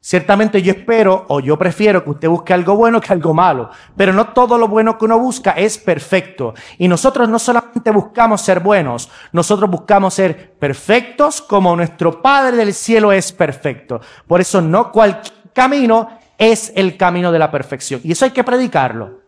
Ciertamente 0.00 0.60
yo 0.60 0.72
espero 0.72 1.24
o 1.28 1.40
yo 1.40 1.58
prefiero 1.58 2.04
que 2.04 2.10
usted 2.10 2.28
busque 2.28 2.52
algo 2.52 2.76
bueno 2.76 3.00
que 3.00 3.10
algo 3.10 3.32
malo, 3.32 3.70
pero 3.96 4.12
no 4.12 4.28
todo 4.34 4.58
lo 4.58 4.68
bueno 4.68 4.98
que 4.98 5.06
uno 5.06 5.18
busca 5.18 5.52
es 5.52 5.78
perfecto. 5.78 6.52
Y 6.76 6.88
nosotros 6.88 7.26
no 7.26 7.38
solamente 7.38 7.90
buscamos 7.90 8.42
ser 8.42 8.60
buenos, 8.60 9.10
nosotros 9.32 9.70
buscamos 9.70 10.12
ser 10.12 10.52
perfectos 10.58 11.40
como 11.40 11.74
nuestro 11.74 12.20
Padre 12.20 12.58
del 12.58 12.74
cielo 12.74 13.12
es 13.12 13.32
perfecto. 13.32 14.00
Por 14.26 14.42
eso 14.42 14.60
no 14.60 14.92
cualquier 14.92 15.34
camino 15.54 16.08
es 16.36 16.70
el 16.76 16.98
camino 16.98 17.32
de 17.32 17.38
la 17.38 17.50
perfección. 17.50 18.02
Y 18.04 18.12
eso 18.12 18.26
hay 18.26 18.32
que 18.32 18.44
predicarlo. 18.44 19.20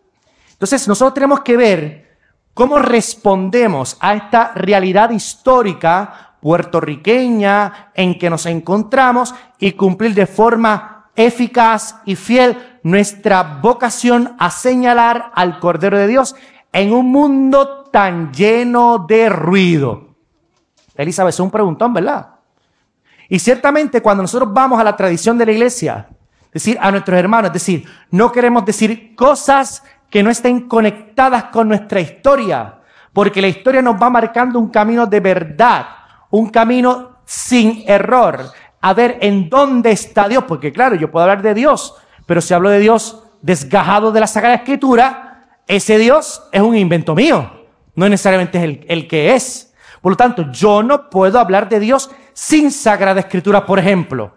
Entonces 0.51 0.87
nosotros 0.87 1.15
tenemos 1.15 1.39
que 1.39 1.57
ver 1.57 2.06
cómo 2.57 2.79
respondemos 2.79 3.97
a 3.99 4.15
esta 4.15 4.51
realidad 4.55 5.11
histórica 5.11 6.33
puertorriqueña 6.41 7.91
en 7.93 8.17
que 8.17 8.31
nos 8.31 8.47
encontramos 8.47 9.35
y 9.59 9.73
cumplir 9.73 10.15
de 10.15 10.25
forma 10.25 11.11
eficaz 11.15 11.97
y 12.03 12.15
fiel 12.15 12.79
nuestra 12.81 13.59
vocación 13.61 14.35
a 14.39 14.49
señalar 14.49 15.31
al 15.35 15.59
Cordero 15.59 15.99
de 15.99 16.07
Dios 16.07 16.35
en 16.73 16.93
un 16.93 17.11
mundo 17.11 17.83
tan 17.91 18.33
lleno 18.33 19.05
de 19.07 19.29
ruido. 19.29 20.15
Elizabeth, 20.95 21.35
es 21.35 21.39
un 21.39 21.51
preguntón, 21.51 21.93
¿verdad? 21.93 22.37
Y 23.29 23.37
ciertamente 23.37 24.01
cuando 24.01 24.23
nosotros 24.23 24.51
vamos 24.51 24.79
a 24.79 24.83
la 24.83 24.95
tradición 24.95 25.37
de 25.37 25.45
la 25.45 25.51
iglesia, 25.51 26.07
decir 26.51 26.75
a 26.81 26.89
nuestros 26.89 27.19
hermanos, 27.19 27.49
es 27.49 27.53
decir, 27.53 27.85
no 28.09 28.31
queremos 28.31 28.65
decir 28.65 29.13
cosas 29.15 29.83
que 30.09 30.23
no 30.23 30.29
estén 30.29 30.67
conectadas 30.67 31.45
con 31.45 31.67
nuestra 31.67 31.99
historia, 31.99 32.75
porque 33.13 33.41
la 33.41 33.47
historia 33.47 33.81
nos 33.81 34.01
va 34.01 34.09
marcando 34.09 34.59
un 34.59 34.69
camino 34.69 35.05
de 35.05 35.19
verdad, 35.19 35.87
un 36.29 36.49
camino 36.49 37.17
sin 37.25 37.83
error, 37.87 38.51
a 38.79 38.93
ver 38.93 39.17
en 39.21 39.49
dónde 39.49 39.91
está 39.91 40.27
Dios, 40.27 40.45
porque 40.47 40.71
claro, 40.71 40.95
yo 40.95 41.11
puedo 41.11 41.23
hablar 41.23 41.41
de 41.41 41.53
Dios, 41.53 41.95
pero 42.25 42.41
si 42.41 42.53
hablo 42.53 42.69
de 42.69 42.79
Dios 42.79 43.23
desgajado 43.41 44.11
de 44.11 44.19
la 44.19 44.27
Sagrada 44.27 44.55
Escritura, 44.55 45.47
ese 45.67 45.97
Dios 45.97 46.43
es 46.51 46.61
un 46.61 46.75
invento 46.75 47.15
mío, 47.15 47.51
no 47.95 48.07
necesariamente 48.07 48.57
es 48.57 48.63
el, 48.63 48.85
el 48.87 49.07
que 49.07 49.33
es. 49.33 49.73
Por 50.01 50.13
lo 50.13 50.15
tanto, 50.15 50.51
yo 50.51 50.83
no 50.83 51.09
puedo 51.09 51.39
hablar 51.39 51.67
de 51.67 51.79
Dios 51.79 52.09
sin 52.33 52.71
Sagrada 52.71 53.19
Escritura, 53.19 53.65
por 53.65 53.79
ejemplo. 53.79 54.35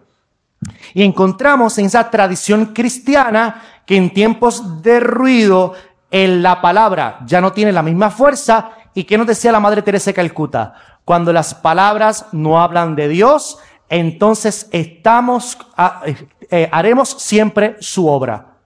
Y 0.93 1.03
encontramos 1.03 1.77
en 1.77 1.85
esa 1.85 2.09
tradición 2.09 2.67
cristiana 2.67 3.61
que 3.85 3.97
en 3.97 4.13
tiempos 4.13 4.81
de 4.81 4.99
ruido, 4.99 5.73
en 6.11 6.43
la 6.43 6.61
palabra 6.61 7.19
ya 7.25 7.41
no 7.41 7.53
tiene 7.53 7.71
la 7.71 7.81
misma 7.81 8.09
fuerza. 8.09 8.71
¿Y 8.93 9.05
qué 9.05 9.17
nos 9.17 9.27
decía 9.27 9.51
la 9.51 9.59
Madre 9.59 9.81
Teresa 9.81 10.13
Calcuta? 10.13 10.75
Cuando 11.05 11.33
las 11.33 11.55
palabras 11.55 12.27
no 12.33 12.61
hablan 12.61 12.95
de 12.95 13.07
Dios, 13.07 13.57
entonces 13.89 14.67
estamos, 14.71 15.57
ah, 15.77 16.01
eh, 16.05 16.27
eh, 16.49 16.69
haremos 16.71 17.09
siempre 17.09 17.77
su 17.79 18.07
obra. 18.07 18.57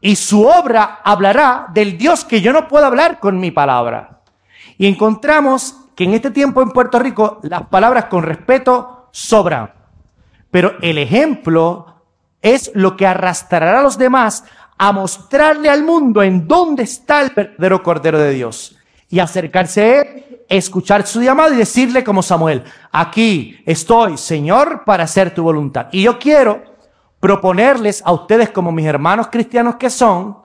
Y 0.00 0.16
su 0.16 0.46
obra 0.46 1.00
hablará 1.04 1.66
del 1.72 1.98
Dios 1.98 2.24
que 2.24 2.40
yo 2.40 2.52
no 2.52 2.66
puedo 2.66 2.86
hablar 2.86 3.20
con 3.20 3.38
mi 3.38 3.50
palabra. 3.50 4.22
Y 4.78 4.86
encontramos 4.86 5.76
que 5.94 6.04
en 6.04 6.14
este 6.14 6.30
tiempo 6.30 6.62
en 6.62 6.70
Puerto 6.70 6.98
Rico 6.98 7.38
las 7.42 7.66
palabras 7.66 8.06
con 8.06 8.22
respeto 8.22 9.08
sobran. 9.12 9.72
Pero 10.50 10.76
el 10.80 10.96
ejemplo 10.96 11.99
es 12.42 12.70
lo 12.74 12.96
que 12.96 13.06
arrastrará 13.06 13.80
a 13.80 13.82
los 13.82 13.98
demás 13.98 14.44
a 14.78 14.92
mostrarle 14.92 15.68
al 15.68 15.84
mundo 15.84 16.22
en 16.22 16.48
dónde 16.48 16.84
está 16.84 17.20
el 17.20 17.30
verdadero 17.30 17.82
Cordero 17.82 18.18
de 18.18 18.32
Dios 18.32 18.76
y 19.10 19.18
acercarse 19.18 19.82
a 19.82 20.00
él, 20.00 20.44
escuchar 20.48 21.06
su 21.06 21.20
llamado 21.20 21.52
y 21.52 21.58
decirle 21.58 22.02
como 22.02 22.22
Samuel, 22.22 22.62
aquí 22.90 23.60
estoy, 23.66 24.16
Señor, 24.16 24.84
para 24.84 25.04
hacer 25.04 25.34
tu 25.34 25.42
voluntad. 25.42 25.88
Y 25.92 26.02
yo 26.02 26.18
quiero 26.18 26.62
proponerles 27.18 28.02
a 28.06 28.12
ustedes 28.12 28.50
como 28.50 28.72
mis 28.72 28.86
hermanos 28.86 29.28
cristianos 29.30 29.76
que 29.76 29.90
son, 29.90 30.38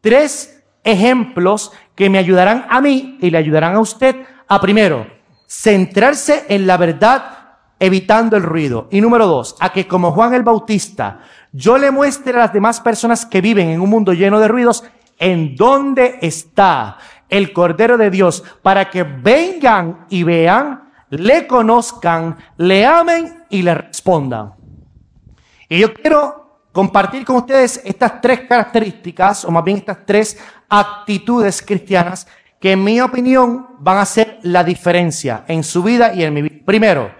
tres 0.00 0.62
ejemplos 0.84 1.72
que 1.94 2.10
me 2.10 2.18
ayudarán 2.18 2.66
a 2.68 2.80
mí 2.80 3.18
y 3.20 3.30
le 3.30 3.38
ayudarán 3.38 3.74
a 3.74 3.80
usted 3.80 4.16
a 4.46 4.60
primero, 4.60 5.06
centrarse 5.46 6.44
en 6.48 6.66
la 6.66 6.76
verdad 6.76 7.39
evitando 7.80 8.36
el 8.36 8.44
ruido. 8.44 8.86
Y 8.92 9.00
número 9.00 9.26
dos, 9.26 9.56
a 9.58 9.72
que 9.72 9.88
como 9.88 10.12
Juan 10.12 10.34
el 10.34 10.44
Bautista, 10.44 11.20
yo 11.50 11.78
le 11.78 11.90
muestre 11.90 12.34
a 12.34 12.40
las 12.40 12.52
demás 12.52 12.80
personas 12.80 13.26
que 13.26 13.40
viven 13.40 13.70
en 13.70 13.80
un 13.80 13.90
mundo 13.90 14.12
lleno 14.12 14.38
de 14.38 14.46
ruidos 14.46 14.84
en 15.18 15.56
dónde 15.56 16.18
está 16.20 16.98
el 17.28 17.52
Cordero 17.52 17.96
de 17.96 18.10
Dios 18.10 18.44
para 18.62 18.90
que 18.90 19.02
vengan 19.02 20.06
y 20.10 20.22
vean, 20.22 20.92
le 21.10 21.46
conozcan, 21.46 22.36
le 22.58 22.86
amen 22.86 23.44
y 23.48 23.62
le 23.62 23.74
respondan. 23.74 24.52
Y 25.68 25.78
yo 25.78 25.92
quiero 25.94 26.60
compartir 26.72 27.24
con 27.24 27.36
ustedes 27.36 27.80
estas 27.84 28.20
tres 28.20 28.40
características, 28.40 29.44
o 29.44 29.50
más 29.50 29.64
bien 29.64 29.78
estas 29.78 30.04
tres 30.04 30.38
actitudes 30.68 31.62
cristianas, 31.62 32.26
que 32.60 32.72
en 32.72 32.84
mi 32.84 33.00
opinión 33.00 33.66
van 33.78 33.98
a 33.98 34.02
hacer 34.02 34.38
la 34.42 34.62
diferencia 34.62 35.44
en 35.48 35.64
su 35.64 35.82
vida 35.82 36.12
y 36.12 36.22
en 36.22 36.34
mi 36.34 36.42
vida. 36.42 36.62
Primero, 36.64 37.19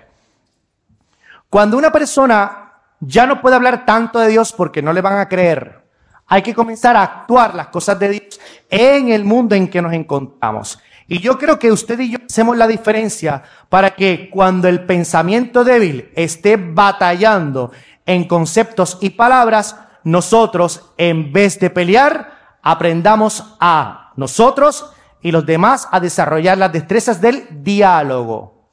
cuando 1.50 1.76
una 1.76 1.90
persona 1.90 2.72
ya 3.00 3.26
no 3.26 3.40
puede 3.40 3.56
hablar 3.56 3.84
tanto 3.84 4.20
de 4.20 4.28
Dios 4.28 4.52
porque 4.52 4.82
no 4.82 4.92
le 4.92 5.00
van 5.00 5.18
a 5.18 5.28
creer, 5.28 5.84
hay 6.26 6.42
que 6.42 6.54
comenzar 6.54 6.96
a 6.96 7.02
actuar 7.02 7.56
las 7.56 7.66
cosas 7.68 7.98
de 7.98 8.08
Dios 8.08 8.40
en 8.70 9.08
el 9.10 9.24
mundo 9.24 9.56
en 9.56 9.68
que 9.68 9.82
nos 9.82 9.92
encontramos. 9.92 10.78
Y 11.08 11.18
yo 11.18 11.36
creo 11.38 11.58
que 11.58 11.72
usted 11.72 11.98
y 11.98 12.12
yo 12.12 12.18
hacemos 12.24 12.56
la 12.56 12.68
diferencia 12.68 13.42
para 13.68 13.96
que 13.96 14.30
cuando 14.30 14.68
el 14.68 14.86
pensamiento 14.86 15.64
débil 15.64 16.12
esté 16.14 16.56
batallando 16.56 17.72
en 18.06 18.28
conceptos 18.28 18.96
y 19.00 19.10
palabras, 19.10 19.76
nosotros, 20.04 20.92
en 20.98 21.32
vez 21.32 21.58
de 21.58 21.68
pelear, 21.68 22.58
aprendamos 22.62 23.56
a 23.58 24.12
nosotros 24.14 24.92
y 25.20 25.32
los 25.32 25.44
demás 25.44 25.88
a 25.90 25.98
desarrollar 25.98 26.58
las 26.58 26.72
destrezas 26.72 27.20
del 27.20 27.64
diálogo. 27.64 28.68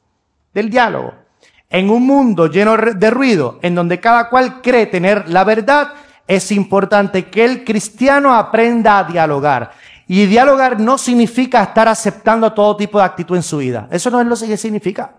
Del 0.53 0.69
diálogo. 0.69 1.26
En 1.69 1.89
un 1.89 2.05
mundo 2.05 2.47
lleno 2.47 2.77
de 2.77 3.09
ruido, 3.09 3.59
en 3.61 3.75
donde 3.75 3.99
cada 3.99 4.29
cual 4.29 4.61
cree 4.61 4.85
tener 4.85 5.27
la 5.29 5.43
verdad, 5.43 5.93
es 6.27 6.51
importante 6.51 7.25
que 7.25 7.43
el 7.43 7.63
cristiano 7.63 8.33
aprenda 8.33 8.99
a 8.99 9.03
dialogar. 9.03 9.71
Y 10.07 10.25
dialogar 10.25 10.79
no 10.79 10.97
significa 10.97 11.63
estar 11.63 11.87
aceptando 11.87 12.53
todo 12.53 12.77
tipo 12.77 12.97
de 12.97 13.05
actitud 13.05 13.35
en 13.35 13.43
su 13.43 13.57
vida. 13.57 13.87
Eso 13.91 14.09
no 14.09 14.21
es 14.21 14.27
lo 14.27 14.47
que 14.47 14.55
significa. 14.55 15.15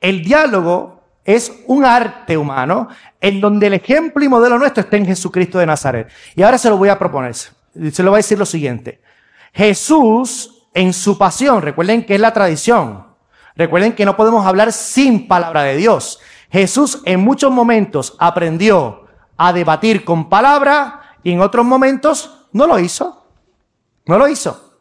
El 0.00 0.22
diálogo 0.22 1.02
es 1.24 1.52
un 1.66 1.84
arte 1.84 2.36
humano 2.36 2.88
en 3.20 3.40
donde 3.40 3.68
el 3.68 3.74
ejemplo 3.74 4.22
y 4.22 4.28
modelo 4.28 4.58
nuestro 4.58 4.82
está 4.82 4.96
en 4.96 5.06
Jesucristo 5.06 5.58
de 5.58 5.66
Nazaret. 5.66 6.08
Y 6.34 6.42
ahora 6.42 6.58
se 6.58 6.68
lo 6.68 6.76
voy 6.76 6.90
a 6.90 6.98
proponer. 6.98 7.34
Se 7.34 8.02
lo 8.02 8.10
voy 8.10 8.16
a 8.16 8.18
decir 8.18 8.38
lo 8.38 8.46
siguiente. 8.46 9.00
Jesús 9.52 10.68
en 10.74 10.92
su 10.92 11.16
pasión, 11.16 11.62
recuerden 11.62 12.04
que 12.04 12.14
es 12.14 12.20
la 12.20 12.34
tradición. 12.34 13.05
Recuerden 13.56 13.94
que 13.94 14.04
no 14.04 14.16
podemos 14.16 14.46
hablar 14.46 14.72
sin 14.72 15.26
palabra 15.26 15.62
de 15.62 15.76
Dios. 15.76 16.20
Jesús 16.50 17.02
en 17.04 17.20
muchos 17.20 17.50
momentos 17.50 18.14
aprendió 18.18 19.06
a 19.36 19.52
debatir 19.52 20.04
con 20.04 20.28
palabra 20.28 21.00
y 21.22 21.32
en 21.32 21.40
otros 21.40 21.64
momentos 21.64 22.46
no 22.52 22.66
lo 22.66 22.78
hizo. 22.78 23.26
No 24.06 24.18
lo 24.18 24.28
hizo. 24.28 24.78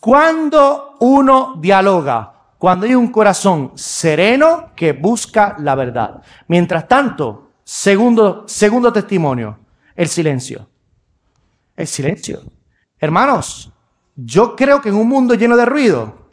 Cuando 0.00 0.96
uno 1.00 1.54
dialoga, 1.58 2.32
cuando 2.58 2.86
hay 2.86 2.94
un 2.94 3.08
corazón 3.08 3.72
sereno 3.74 4.70
que 4.76 4.92
busca 4.92 5.56
la 5.58 5.74
verdad. 5.74 6.22
Mientras 6.48 6.86
tanto, 6.86 7.44
Segundo, 7.64 8.44
segundo 8.46 8.92
testimonio, 8.92 9.58
el 9.96 10.06
silencio. 10.06 10.68
El 11.74 11.86
silencio. 11.86 12.42
Hermanos, 12.98 13.72
yo 14.14 14.54
creo 14.54 14.82
que 14.82 14.90
en 14.90 14.96
un 14.96 15.08
mundo 15.08 15.34
lleno 15.34 15.56
de 15.56 15.64
ruido 15.64 16.23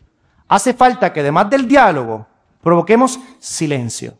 hace 0.51 0.73
falta 0.73 1.13
que 1.13 1.21
además 1.21 1.49
del 1.49 1.65
diálogo 1.65 2.27
provoquemos 2.61 3.17
silencio. 3.39 4.15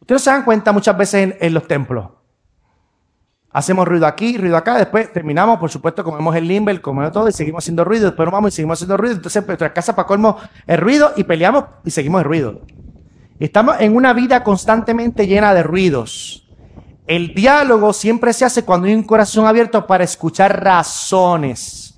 Ustedes 0.00 0.22
se 0.22 0.30
dan 0.30 0.42
cuenta 0.42 0.72
muchas 0.72 0.98
veces 0.98 1.36
en, 1.38 1.54
los 1.54 1.68
templos. 1.68 2.08
Hacemos 3.52 3.86
ruido 3.86 4.08
aquí, 4.08 4.36
ruido 4.36 4.56
acá, 4.56 4.76
después 4.76 5.12
terminamos, 5.12 5.60
por 5.60 5.70
supuesto, 5.70 6.02
comemos 6.02 6.34
el 6.34 6.48
limber, 6.48 6.80
comemos 6.80 7.12
todo 7.12 7.28
y 7.28 7.32
seguimos 7.32 7.62
haciendo 7.62 7.84
ruido, 7.84 8.06
después 8.06 8.26
nos 8.26 8.32
vamos 8.32 8.52
y 8.52 8.56
seguimos 8.56 8.78
haciendo 8.78 8.96
ruido, 8.96 9.14
entonces 9.14 9.46
nuestra 9.46 9.72
casa 9.72 9.94
para 9.94 10.08
colmo 10.08 10.36
el 10.66 10.78
ruido 10.78 11.12
y 11.16 11.22
peleamos 11.22 11.64
y 11.84 11.92
seguimos 11.92 12.22
el 12.22 12.24
ruido. 12.24 12.62
Estamos 13.38 13.76
en 13.78 13.94
una 13.94 14.12
vida 14.12 14.42
constantemente 14.42 15.28
llena 15.28 15.54
de 15.54 15.62
ruidos. 15.62 16.48
El 17.06 17.34
diálogo 17.34 17.92
siempre 17.92 18.32
se 18.32 18.44
hace 18.44 18.64
cuando 18.64 18.88
hay 18.88 18.94
un 18.94 19.04
corazón 19.04 19.46
abierto 19.46 19.86
para 19.86 20.02
escuchar 20.02 20.62
razones. 20.64 21.89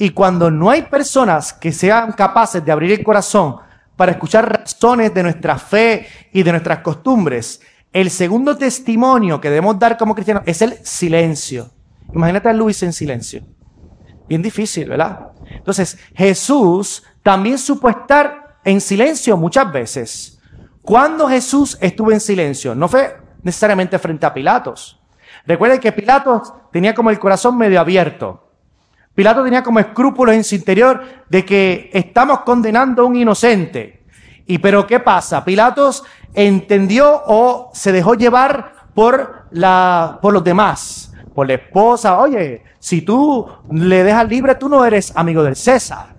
Y 0.00 0.10
cuando 0.10 0.50
no 0.50 0.70
hay 0.70 0.80
personas 0.84 1.52
que 1.52 1.72
sean 1.72 2.12
capaces 2.12 2.64
de 2.64 2.72
abrir 2.72 2.90
el 2.90 3.04
corazón 3.04 3.56
para 3.96 4.12
escuchar 4.12 4.50
razones 4.50 5.12
de 5.12 5.22
nuestra 5.22 5.58
fe 5.58 6.06
y 6.32 6.42
de 6.42 6.52
nuestras 6.52 6.78
costumbres, 6.78 7.60
el 7.92 8.08
segundo 8.08 8.56
testimonio 8.56 9.38
que 9.42 9.50
debemos 9.50 9.78
dar 9.78 9.98
como 9.98 10.14
cristianos 10.14 10.44
es 10.46 10.62
el 10.62 10.78
silencio. 10.86 11.68
Imagínate 12.14 12.48
a 12.48 12.54
Luis 12.54 12.82
en 12.82 12.94
silencio. 12.94 13.42
Bien 14.26 14.40
difícil, 14.40 14.88
¿verdad? 14.88 15.32
Entonces, 15.50 15.98
Jesús 16.14 17.02
también 17.22 17.58
supo 17.58 17.90
estar 17.90 18.56
en 18.64 18.80
silencio 18.80 19.36
muchas 19.36 19.70
veces. 19.70 20.40
Cuando 20.80 21.28
Jesús 21.28 21.76
estuvo 21.78 22.10
en 22.10 22.20
silencio, 22.20 22.74
no 22.74 22.88
fue 22.88 23.18
necesariamente 23.42 23.98
frente 23.98 24.24
a 24.24 24.32
Pilatos. 24.32 24.98
Recuerden 25.44 25.78
que 25.78 25.92
Pilatos 25.92 26.54
tenía 26.72 26.94
como 26.94 27.10
el 27.10 27.18
corazón 27.18 27.58
medio 27.58 27.78
abierto. 27.78 28.49
Pilato 29.14 29.42
tenía 29.42 29.62
como 29.62 29.80
escrúpulos 29.80 30.34
en 30.34 30.44
su 30.44 30.54
interior 30.54 31.02
de 31.28 31.44
que 31.44 31.90
estamos 31.92 32.40
condenando 32.40 33.02
a 33.02 33.06
un 33.06 33.16
inocente. 33.16 34.04
Y 34.46 34.58
pero 34.58 34.86
¿qué 34.86 35.00
pasa? 35.00 35.44
Pilatos 35.44 36.04
entendió 36.34 37.22
o 37.26 37.70
se 37.72 37.92
dejó 37.92 38.14
llevar 38.14 38.88
por, 38.94 39.46
la, 39.50 40.18
por 40.22 40.32
los 40.32 40.44
demás, 40.44 41.12
por 41.34 41.46
la 41.46 41.54
esposa. 41.54 42.18
Oye, 42.18 42.64
si 42.78 43.02
tú 43.02 43.48
le 43.70 44.02
dejas 44.04 44.28
libre, 44.28 44.54
tú 44.54 44.68
no 44.68 44.84
eres 44.84 45.12
amigo 45.16 45.42
del 45.42 45.56
César. 45.56 46.16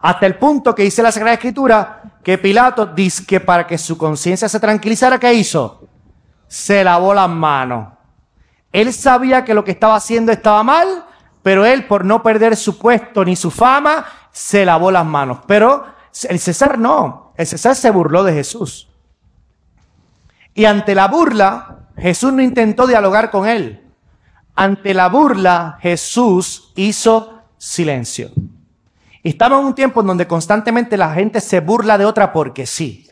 Hasta 0.00 0.26
el 0.26 0.36
punto 0.36 0.74
que 0.74 0.84
dice 0.84 1.02
la 1.02 1.12
Sagrada 1.12 1.34
Escritura 1.34 2.02
que 2.22 2.38
Pilato 2.38 2.86
dice 2.86 3.24
que 3.24 3.40
para 3.40 3.66
que 3.66 3.78
su 3.78 3.96
conciencia 3.96 4.48
se 4.48 4.60
tranquilizara, 4.60 5.18
¿qué 5.18 5.32
hizo? 5.34 5.88
Se 6.48 6.82
lavó 6.82 7.14
las 7.14 7.28
manos. 7.28 7.92
Él 8.72 8.92
sabía 8.92 9.44
que 9.44 9.54
lo 9.54 9.64
que 9.64 9.70
estaba 9.70 9.96
haciendo 9.96 10.32
estaba 10.32 10.62
mal, 10.62 11.04
pero 11.46 11.64
él, 11.64 11.84
por 11.84 12.04
no 12.04 12.24
perder 12.24 12.56
su 12.56 12.76
puesto 12.76 13.24
ni 13.24 13.36
su 13.36 13.52
fama, 13.52 14.04
se 14.32 14.64
lavó 14.64 14.90
las 14.90 15.06
manos. 15.06 15.38
Pero 15.46 15.86
el 16.28 16.40
César 16.40 16.76
no. 16.76 17.34
El 17.36 17.46
César 17.46 17.76
se 17.76 17.88
burló 17.92 18.24
de 18.24 18.32
Jesús. 18.32 18.88
Y 20.54 20.64
ante 20.64 20.96
la 20.96 21.06
burla, 21.06 21.86
Jesús 21.96 22.32
no 22.32 22.42
intentó 22.42 22.88
dialogar 22.88 23.30
con 23.30 23.46
él. 23.46 23.80
Ante 24.56 24.92
la 24.92 25.08
burla, 25.08 25.78
Jesús 25.80 26.72
hizo 26.74 27.44
silencio. 27.56 28.32
Estamos 29.22 29.60
en 29.60 29.66
un 29.66 29.74
tiempo 29.76 30.00
en 30.00 30.08
donde 30.08 30.26
constantemente 30.26 30.96
la 30.96 31.14
gente 31.14 31.40
se 31.40 31.60
burla 31.60 31.96
de 31.96 32.06
otra 32.06 32.32
porque 32.32 32.66
sí. 32.66 33.08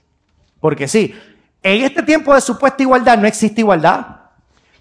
Porque 0.58 0.88
sí. 0.88 1.14
En 1.62 1.84
este 1.84 2.02
tiempo 2.02 2.34
de 2.34 2.40
supuesta 2.40 2.82
igualdad 2.82 3.16
no 3.16 3.28
existe 3.28 3.60
igualdad. 3.60 4.04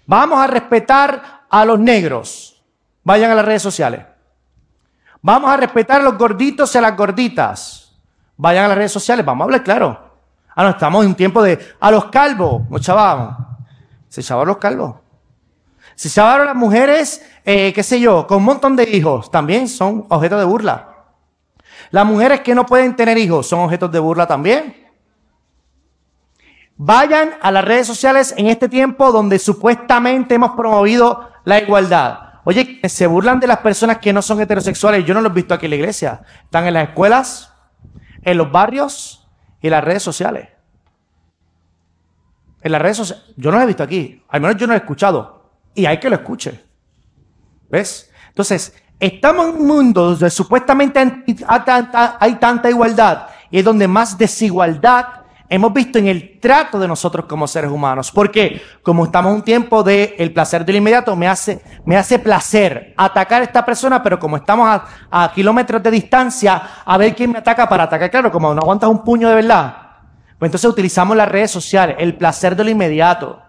Vamos 0.06 0.40
a 0.40 0.48
respetar 0.48 1.44
a 1.48 1.64
los 1.64 1.78
negros. 1.78 2.53
Vayan 3.04 3.30
a 3.30 3.34
las 3.34 3.44
redes 3.44 3.62
sociales. 3.62 4.04
Vamos 5.22 5.50
a 5.50 5.56
respetar 5.56 6.00
a 6.00 6.04
los 6.04 6.18
gorditos 6.18 6.74
y 6.74 6.78
a 6.78 6.80
las 6.80 6.96
gorditas. 6.96 7.92
Vayan 8.36 8.64
a 8.64 8.68
las 8.68 8.78
redes 8.78 8.92
sociales. 8.92 9.24
Vamos 9.24 9.42
a 9.42 9.44
hablar 9.44 9.62
claro. 9.62 10.04
Ah, 10.54 10.64
no, 10.64 10.70
estamos 10.70 11.02
en 11.02 11.10
un 11.10 11.14
tiempo 11.14 11.42
de 11.42 11.58
a 11.80 11.90
los 11.90 12.06
calvos, 12.06 12.68
nos 12.70 12.80
chavamos. 12.80 13.36
Se 14.08 14.22
chavaron 14.22 14.48
los 14.48 14.58
calvos. 14.58 14.96
Se 15.94 16.08
chavaron 16.08 16.46
las 16.46 16.56
mujeres, 16.56 17.24
eh, 17.44 17.72
qué 17.72 17.82
sé 17.82 18.00
yo, 18.00 18.26
con 18.26 18.38
un 18.38 18.44
montón 18.44 18.76
de 18.76 18.84
hijos. 18.84 19.30
También 19.30 19.68
son 19.68 20.06
objetos 20.08 20.38
de 20.38 20.44
burla. 20.44 20.94
Las 21.90 22.06
mujeres 22.06 22.40
que 22.40 22.54
no 22.54 22.66
pueden 22.66 22.96
tener 22.96 23.18
hijos 23.18 23.46
son 23.46 23.60
objetos 23.60 23.90
de 23.92 23.98
burla 23.98 24.26
también. 24.26 24.84
Vayan 26.76 27.34
a 27.40 27.50
las 27.50 27.64
redes 27.64 27.86
sociales 27.86 28.34
en 28.36 28.46
este 28.46 28.68
tiempo 28.68 29.12
donde 29.12 29.38
supuestamente 29.38 30.34
hemos 30.34 30.52
promovido 30.52 31.30
la 31.44 31.60
igualdad. 31.60 32.23
Oye, 32.44 32.80
se 32.88 33.06
burlan 33.06 33.40
de 33.40 33.46
las 33.46 33.58
personas 33.58 33.98
que 33.98 34.12
no 34.12 34.22
son 34.22 34.40
heterosexuales. 34.40 35.04
Yo 35.04 35.14
no 35.14 35.20
los 35.20 35.32
he 35.32 35.34
visto 35.34 35.54
aquí 35.54 35.66
en 35.66 35.70
la 35.70 35.76
iglesia. 35.76 36.22
Están 36.44 36.66
en 36.66 36.74
las 36.74 36.88
escuelas, 36.88 37.52
en 38.22 38.36
los 38.38 38.52
barrios, 38.52 39.24
y 39.64 39.70
las 39.70 39.82
redes 39.82 40.02
sociales. 40.02 40.50
En 42.60 42.70
las 42.70 42.82
redes 42.82 42.98
sociales, 42.98 43.24
yo 43.38 43.50
no 43.50 43.56
lo 43.56 43.62
he 43.62 43.66
visto 43.66 43.82
aquí, 43.82 44.22
al 44.28 44.42
menos 44.42 44.58
yo 44.58 44.66
no 44.66 44.74
lo 44.74 44.78
he 44.78 44.82
escuchado. 44.82 45.52
Y 45.74 45.86
hay 45.86 45.98
que 45.98 46.10
lo 46.10 46.16
escuche. 46.16 46.62
¿Ves? 47.70 48.10
Entonces, 48.28 48.74
estamos 49.00 49.46
en 49.46 49.62
un 49.62 49.66
mundo 49.66 50.10
donde 50.10 50.28
supuestamente 50.28 51.00
hay 51.48 52.34
tanta 52.34 52.68
igualdad 52.68 53.28
y 53.50 53.60
es 53.60 53.64
donde 53.64 53.88
más 53.88 54.18
desigualdad 54.18 55.23
hemos 55.48 55.72
visto 55.72 55.98
en 55.98 56.06
el 56.06 56.40
trato 56.40 56.78
de 56.78 56.88
nosotros 56.88 57.26
como 57.26 57.46
seres 57.46 57.70
humanos. 57.70 58.10
Porque 58.10 58.62
como 58.82 59.04
estamos 59.04 59.30
en 59.30 59.36
un 59.36 59.42
tiempo 59.42 59.82
de 59.82 60.14
el 60.18 60.32
placer 60.32 60.64
del 60.64 60.76
inmediato, 60.76 61.14
me 61.16 61.28
hace, 61.28 61.62
me 61.84 61.96
hace 61.96 62.18
placer 62.18 62.94
atacar 62.96 63.42
a 63.42 63.44
esta 63.44 63.64
persona, 63.64 64.02
pero 64.02 64.18
como 64.18 64.36
estamos 64.36 64.68
a, 64.68 64.84
a, 65.10 65.32
kilómetros 65.32 65.82
de 65.82 65.90
distancia, 65.90 66.62
a 66.84 66.98
ver 66.98 67.14
quién 67.14 67.32
me 67.32 67.38
ataca 67.38 67.68
para 67.68 67.84
atacar. 67.84 68.10
Claro, 68.10 68.30
como 68.30 68.54
no 68.54 68.60
aguantas 68.60 68.88
un 68.88 69.04
puño 69.04 69.28
de 69.28 69.34
verdad, 69.34 69.76
pues 70.38 70.48
entonces 70.48 70.70
utilizamos 70.70 71.16
las 71.16 71.28
redes 71.28 71.50
sociales, 71.50 71.96
el 71.98 72.16
placer 72.16 72.56
de 72.56 72.64
lo 72.64 72.70
inmediato. 72.70 73.40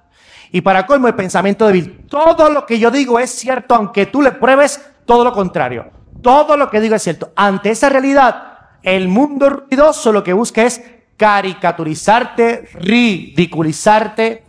Y 0.51 0.61
para 0.61 0.85
colmo, 0.85 1.07
el 1.07 1.15
pensamiento 1.15 1.67
débil. 1.67 2.05
Todo 2.07 2.49
lo 2.49 2.65
que 2.65 2.79
yo 2.79 2.91
digo 2.91 3.19
es 3.19 3.31
cierto, 3.31 3.75
aunque 3.75 4.05
tú 4.05 4.21
le 4.21 4.31
pruebes 4.31 4.81
todo 5.05 5.23
lo 5.23 5.33
contrario. 5.33 5.91
Todo 6.21 6.55
lo 6.55 6.69
que 6.69 6.79
digo 6.79 6.95
es 6.95 7.03
cierto. 7.03 7.31
Ante 7.35 7.71
esa 7.71 7.89
realidad, 7.89 8.53
el 8.81 9.07
mundo 9.07 9.49
ruidoso 9.49 10.11
lo 10.11 10.23
que 10.23 10.33
busca 10.33 10.63
es 10.63 10.81
caricaturizarte, 11.17 12.69
ridiculizarte, 12.73 14.43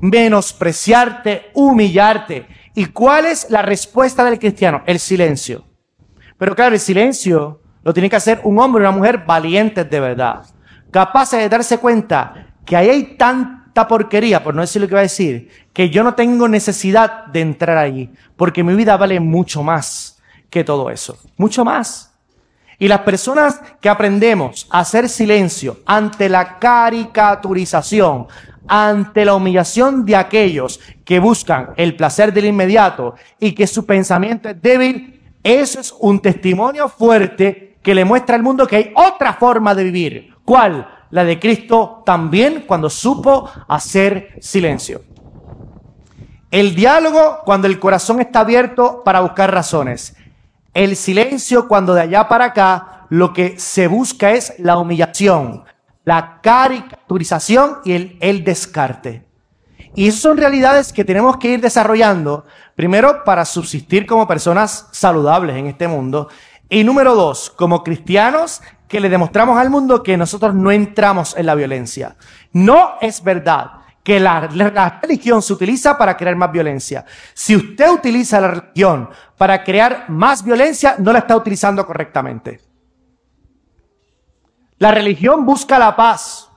menospreciarte, 0.00 1.50
humillarte. 1.54 2.46
¿Y 2.74 2.86
cuál 2.86 3.26
es 3.26 3.50
la 3.50 3.62
respuesta 3.62 4.24
del 4.24 4.38
cristiano? 4.38 4.82
El 4.86 4.98
silencio. 4.98 5.64
Pero 6.38 6.54
claro, 6.54 6.74
el 6.74 6.80
silencio 6.80 7.60
lo 7.82 7.92
tiene 7.92 8.10
que 8.10 8.16
hacer 8.16 8.40
un 8.44 8.58
hombre 8.58 8.82
y 8.82 8.86
una 8.86 8.96
mujer 8.96 9.24
valientes 9.26 9.88
de 9.88 10.00
verdad, 10.00 10.44
capaces 10.90 11.38
de 11.38 11.48
darse 11.48 11.78
cuenta 11.78 12.48
que 12.64 12.76
ahí 12.76 12.88
hay 12.88 13.16
tanta 13.16 13.86
porquería, 13.88 14.42
por 14.42 14.54
no 14.54 14.60
decir 14.60 14.82
lo 14.82 14.88
que 14.88 14.94
va 14.94 15.00
a 15.00 15.04
decir, 15.04 15.48
que 15.72 15.90
yo 15.90 16.02
no 16.04 16.14
tengo 16.14 16.48
necesidad 16.48 17.26
de 17.26 17.40
entrar 17.40 17.78
allí, 17.78 18.10
porque 18.36 18.62
mi 18.62 18.74
vida 18.74 18.96
vale 18.96 19.18
mucho 19.20 19.62
más 19.62 20.20
que 20.50 20.64
todo 20.64 20.90
eso, 20.90 21.18
mucho 21.36 21.64
más. 21.64 22.11
Y 22.82 22.88
las 22.88 23.02
personas 23.02 23.60
que 23.80 23.88
aprendemos 23.88 24.66
a 24.68 24.80
hacer 24.80 25.08
silencio 25.08 25.76
ante 25.86 26.28
la 26.28 26.58
caricaturización, 26.58 28.26
ante 28.66 29.24
la 29.24 29.36
humillación 29.36 30.04
de 30.04 30.16
aquellos 30.16 30.80
que 31.04 31.20
buscan 31.20 31.74
el 31.76 31.94
placer 31.94 32.32
del 32.32 32.46
inmediato 32.46 33.14
y 33.38 33.52
que 33.52 33.68
su 33.68 33.86
pensamiento 33.86 34.48
es 34.48 34.60
débil, 34.60 35.22
eso 35.44 35.78
es 35.78 35.94
un 36.00 36.18
testimonio 36.18 36.88
fuerte 36.88 37.78
que 37.84 37.94
le 37.94 38.04
muestra 38.04 38.34
al 38.34 38.42
mundo 38.42 38.66
que 38.66 38.74
hay 38.74 38.92
otra 38.96 39.34
forma 39.34 39.76
de 39.76 39.84
vivir. 39.84 40.34
¿Cuál? 40.44 40.88
La 41.10 41.22
de 41.22 41.38
Cristo 41.38 42.02
también 42.04 42.64
cuando 42.66 42.90
supo 42.90 43.48
hacer 43.68 44.34
silencio. 44.40 45.02
El 46.50 46.74
diálogo 46.74 47.42
cuando 47.44 47.68
el 47.68 47.78
corazón 47.78 48.20
está 48.20 48.40
abierto 48.40 49.04
para 49.04 49.20
buscar 49.20 49.54
razones. 49.54 50.16
El 50.74 50.96
silencio 50.96 51.68
cuando 51.68 51.92
de 51.92 52.00
allá 52.00 52.28
para 52.28 52.46
acá 52.46 53.06
lo 53.10 53.34
que 53.34 53.58
se 53.58 53.88
busca 53.88 54.30
es 54.30 54.54
la 54.58 54.78
humillación, 54.78 55.64
la 56.04 56.40
caricaturización 56.42 57.80
y 57.84 58.16
el, 58.20 58.42
descarte. 58.42 59.26
Y 59.94 60.08
esas 60.08 60.20
son 60.20 60.38
realidades 60.38 60.94
que 60.94 61.04
tenemos 61.04 61.36
que 61.36 61.48
ir 61.50 61.60
desarrollando, 61.60 62.46
primero 62.74 63.22
para 63.22 63.44
subsistir 63.44 64.06
como 64.06 64.26
personas 64.26 64.88
saludables 64.92 65.56
en 65.56 65.66
este 65.66 65.88
mundo, 65.88 66.28
y 66.70 66.84
número 66.84 67.14
dos, 67.14 67.50
como 67.50 67.84
cristianos 67.84 68.62
que 68.88 68.98
le 68.98 69.10
demostramos 69.10 69.58
al 69.58 69.68
mundo 69.68 70.02
que 70.02 70.16
nosotros 70.16 70.54
no 70.54 70.72
entramos 70.72 71.36
en 71.36 71.44
la 71.44 71.54
violencia. 71.54 72.16
No 72.52 72.92
es 73.02 73.22
verdad 73.22 73.81
que 74.02 74.18
la, 74.18 74.40
religión 75.00 75.42
se 75.42 75.52
utiliza 75.52 75.96
para 75.96 76.16
crear 76.16 76.34
más 76.36 76.50
violencia. 76.50 77.04
Si 77.34 77.54
usted 77.54 77.90
utiliza 77.90 78.40
la 78.40 78.48
religión 78.48 79.08
para 79.36 79.62
crear 79.62 80.06
más 80.08 80.44
violencia, 80.44 80.96
no 80.98 81.12
la 81.12 81.20
está 81.20 81.36
utilizando 81.36 81.86
correctamente. 81.86 82.60
La 84.78 84.90
religión 84.90 85.46
busca 85.46 85.78
la 85.78 85.94
paz. 85.94 86.48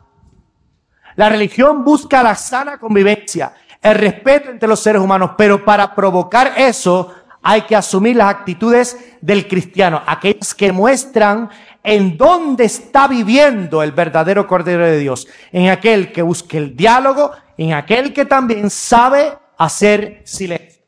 La 1.15 1.29
religión 1.29 1.86
busca 1.86 2.21
la 2.21 2.36
sana 2.36 2.77
convivencia, 2.77 3.53
el 3.81 3.95
respeto 3.95 4.49
entre 4.49 4.67
los 4.67 4.81
seres 4.81 5.01
humanos, 5.01 5.31
pero 5.38 5.63
para 5.63 5.95
provocar 5.95 6.53
eso 6.58 7.14
hay 7.47 7.62
que 7.62 7.75
asumir 7.75 8.15
las 8.15 8.34
actitudes 8.34 8.97
del 9.21 9.47
cristiano, 9.47 10.01
aquellas 10.08 10.55
que 10.55 10.71
muestran 10.71 11.47
en 11.84 12.17
dónde 12.17 12.65
está 12.65 13.08
viviendo 13.08 13.84
el 13.84 13.91
verdadero 13.91 14.47
Cordero 14.47 14.84
de 14.84 14.97
Dios, 14.97 15.27
en 15.51 15.69
aquel 15.69 16.12
que 16.12 16.23
busque 16.23 16.58
el 16.58 16.75
diálogo, 16.75 17.34
en 17.55 17.73
aquel 17.73 18.13
que 18.13 18.25
también 18.25 18.71
sabe 18.71 19.38
hacer 19.60 20.23
silencio. 20.25 20.81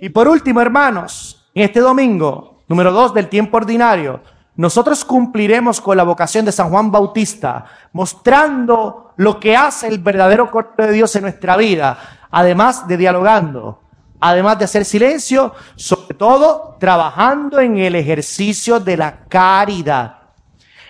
Y 0.00 0.10
por 0.10 0.28
último, 0.28 0.60
hermanos, 0.60 1.48
en 1.54 1.62
este 1.62 1.80
domingo, 1.80 2.64
número 2.68 2.92
dos 2.92 3.14
del 3.14 3.30
tiempo 3.30 3.56
ordinario, 3.56 4.20
nosotros 4.56 5.02
cumpliremos 5.02 5.80
con 5.80 5.96
la 5.96 6.04
vocación 6.04 6.44
de 6.44 6.52
San 6.52 6.68
Juan 6.68 6.90
Bautista, 6.90 7.64
mostrando 7.94 9.14
lo 9.16 9.40
que 9.40 9.56
hace 9.56 9.88
el 9.88 9.98
verdadero 9.98 10.50
Cordero 10.50 10.88
de 10.88 10.92
Dios 10.92 11.16
en 11.16 11.22
nuestra 11.22 11.56
vida, 11.56 11.98
además 12.30 12.86
de 12.86 12.98
dialogando, 12.98 13.81
además 14.22 14.56
de 14.56 14.66
hacer 14.66 14.84
silencio, 14.84 15.52
sobre 15.74 16.14
todo 16.14 16.76
trabajando 16.78 17.58
en 17.58 17.76
el 17.78 17.96
ejercicio 17.96 18.78
de 18.78 18.96
la 18.96 19.24
caridad. 19.28 20.18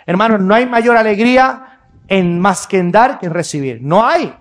Hermanos, 0.04 0.40
no 0.40 0.54
hay 0.54 0.66
mayor 0.66 0.98
alegría 0.98 1.80
en 2.08 2.38
más 2.38 2.66
que 2.66 2.78
en 2.78 2.92
dar 2.92 3.18
que 3.18 3.26
en 3.26 3.32
recibir. 3.32 3.80
No 3.80 4.06
hay. 4.06 4.34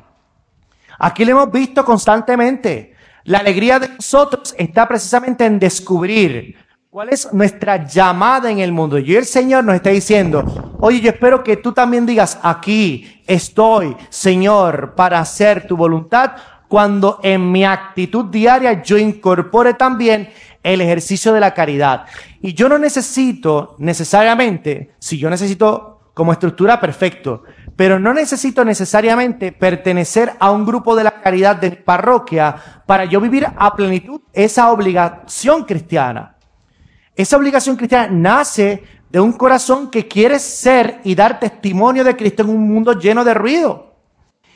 Aquí 0.99 1.23
lo 1.23 1.31
hemos 1.31 1.51
visto 1.51 1.85
constantemente. 1.85 2.93
La 3.23 3.37
alegría 3.37 3.79
de 3.79 3.87
nosotros 3.87 4.53
está 4.57 4.85
precisamente 4.87 5.45
en 5.45 5.57
descubrir 5.57 6.57
cuál 6.89 7.07
es 7.07 7.31
nuestra 7.31 7.87
llamada 7.87 8.51
en 8.51 8.59
el 8.59 8.73
mundo. 8.73 8.99
Y 8.99 9.15
el 9.15 9.25
Señor 9.25 9.63
nos 9.63 9.75
está 9.75 9.91
diciendo, 9.91 10.75
oye, 10.81 10.99
yo 10.99 11.11
espero 11.11 11.41
que 11.41 11.55
tú 11.55 11.71
también 11.71 12.05
digas, 12.05 12.37
aquí 12.43 13.23
estoy, 13.25 13.95
Señor, 14.09 14.95
para 14.95 15.19
hacer 15.19 15.65
tu 15.65 15.77
voluntad, 15.77 16.33
cuando 16.71 17.19
en 17.21 17.51
mi 17.51 17.65
actitud 17.65 18.27
diaria 18.27 18.81
yo 18.81 18.97
incorpore 18.97 19.73
también 19.73 20.29
el 20.63 20.79
ejercicio 20.79 21.33
de 21.33 21.41
la 21.41 21.53
caridad. 21.53 22.05
Y 22.41 22.53
yo 22.53 22.69
no 22.69 22.77
necesito 22.77 23.75
necesariamente, 23.77 24.95
si 24.97 25.17
yo 25.17 25.29
necesito 25.29 25.99
como 26.13 26.31
estructura, 26.31 26.79
perfecto, 26.79 27.43
pero 27.75 27.99
no 27.99 28.13
necesito 28.13 28.63
necesariamente 28.63 29.51
pertenecer 29.51 30.31
a 30.39 30.51
un 30.51 30.65
grupo 30.65 30.95
de 30.95 31.03
la 31.03 31.19
caridad 31.21 31.57
de 31.57 31.71
parroquia 31.71 32.55
para 32.85 33.03
yo 33.03 33.19
vivir 33.19 33.45
a 33.53 33.75
plenitud 33.75 34.21
esa 34.31 34.71
obligación 34.71 35.65
cristiana. 35.65 36.37
Esa 37.17 37.35
obligación 37.35 37.75
cristiana 37.75 38.07
nace 38.09 38.81
de 39.09 39.19
un 39.19 39.33
corazón 39.33 39.91
que 39.91 40.07
quiere 40.07 40.39
ser 40.39 41.01
y 41.03 41.15
dar 41.15 41.37
testimonio 41.37 42.05
de 42.05 42.15
Cristo 42.15 42.43
en 42.43 42.49
un 42.49 42.65
mundo 42.73 42.97
lleno 42.97 43.25
de 43.25 43.33
ruido. 43.33 43.91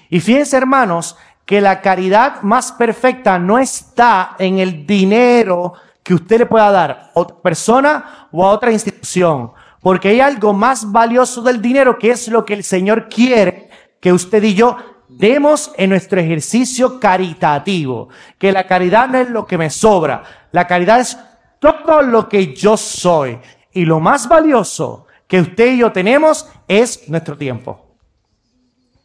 Y 0.10 0.22
fíjense, 0.22 0.56
hermanos, 0.56 1.18
que 1.46 1.62
la 1.62 1.82
caridad 1.82 2.42
más 2.42 2.72
perfecta 2.72 3.38
no 3.40 3.60
está 3.60 4.36
en 4.40 4.60
el 4.60 4.86
dinero 4.86 5.74
que 6.04 6.16
usted 6.16 6.40
le 6.40 6.46
pueda 6.46 6.72
dar 6.72 6.92
a 6.92 7.12
otra 7.14 7.38
persona 7.42 8.28
o 8.32 8.46
a 8.46 8.52
otra 8.52 8.72
institución 8.72 9.52
porque 9.86 10.10
hay 10.10 10.20
algo 10.20 10.52
más 10.52 10.92
valioso 10.92 11.44
del 11.44 11.62
dinero 11.62 12.00
que 12.00 12.10
es 12.10 12.28
lo 12.28 12.44
que 12.44 12.56
el 12.56 12.64
Señor 12.64 13.08
quiere 13.08 13.70
que 14.00 14.12
usted 14.12 14.42
y 14.42 14.56
yo 14.56 14.76
demos 15.08 15.72
en 15.78 15.92
nuestro 15.92 16.20
ejercicio 16.20 17.00
caritativo. 17.00 18.10
Que 18.40 18.52
la 18.52 18.66
caridad 18.66 19.08
no 19.08 19.20
es 19.20 19.30
lo 19.30 19.46
que 19.46 19.60
me 19.60 19.70
sobra, 19.70 20.24
la 20.52 20.66
caridad 20.66 21.02
es 21.02 21.16
todo 21.60 22.02
lo 22.02 22.28
que 22.28 22.56
yo 22.56 22.78
soy. 22.78 23.38
Y 23.74 23.86
lo 23.86 24.00
más 24.00 24.28
valioso 24.28 25.06
que 25.28 25.42
usted 25.42 25.74
y 25.74 25.78
yo 25.78 25.92
tenemos 25.92 26.50
es 26.68 27.08
nuestro 27.08 27.38
tiempo. 27.38 27.96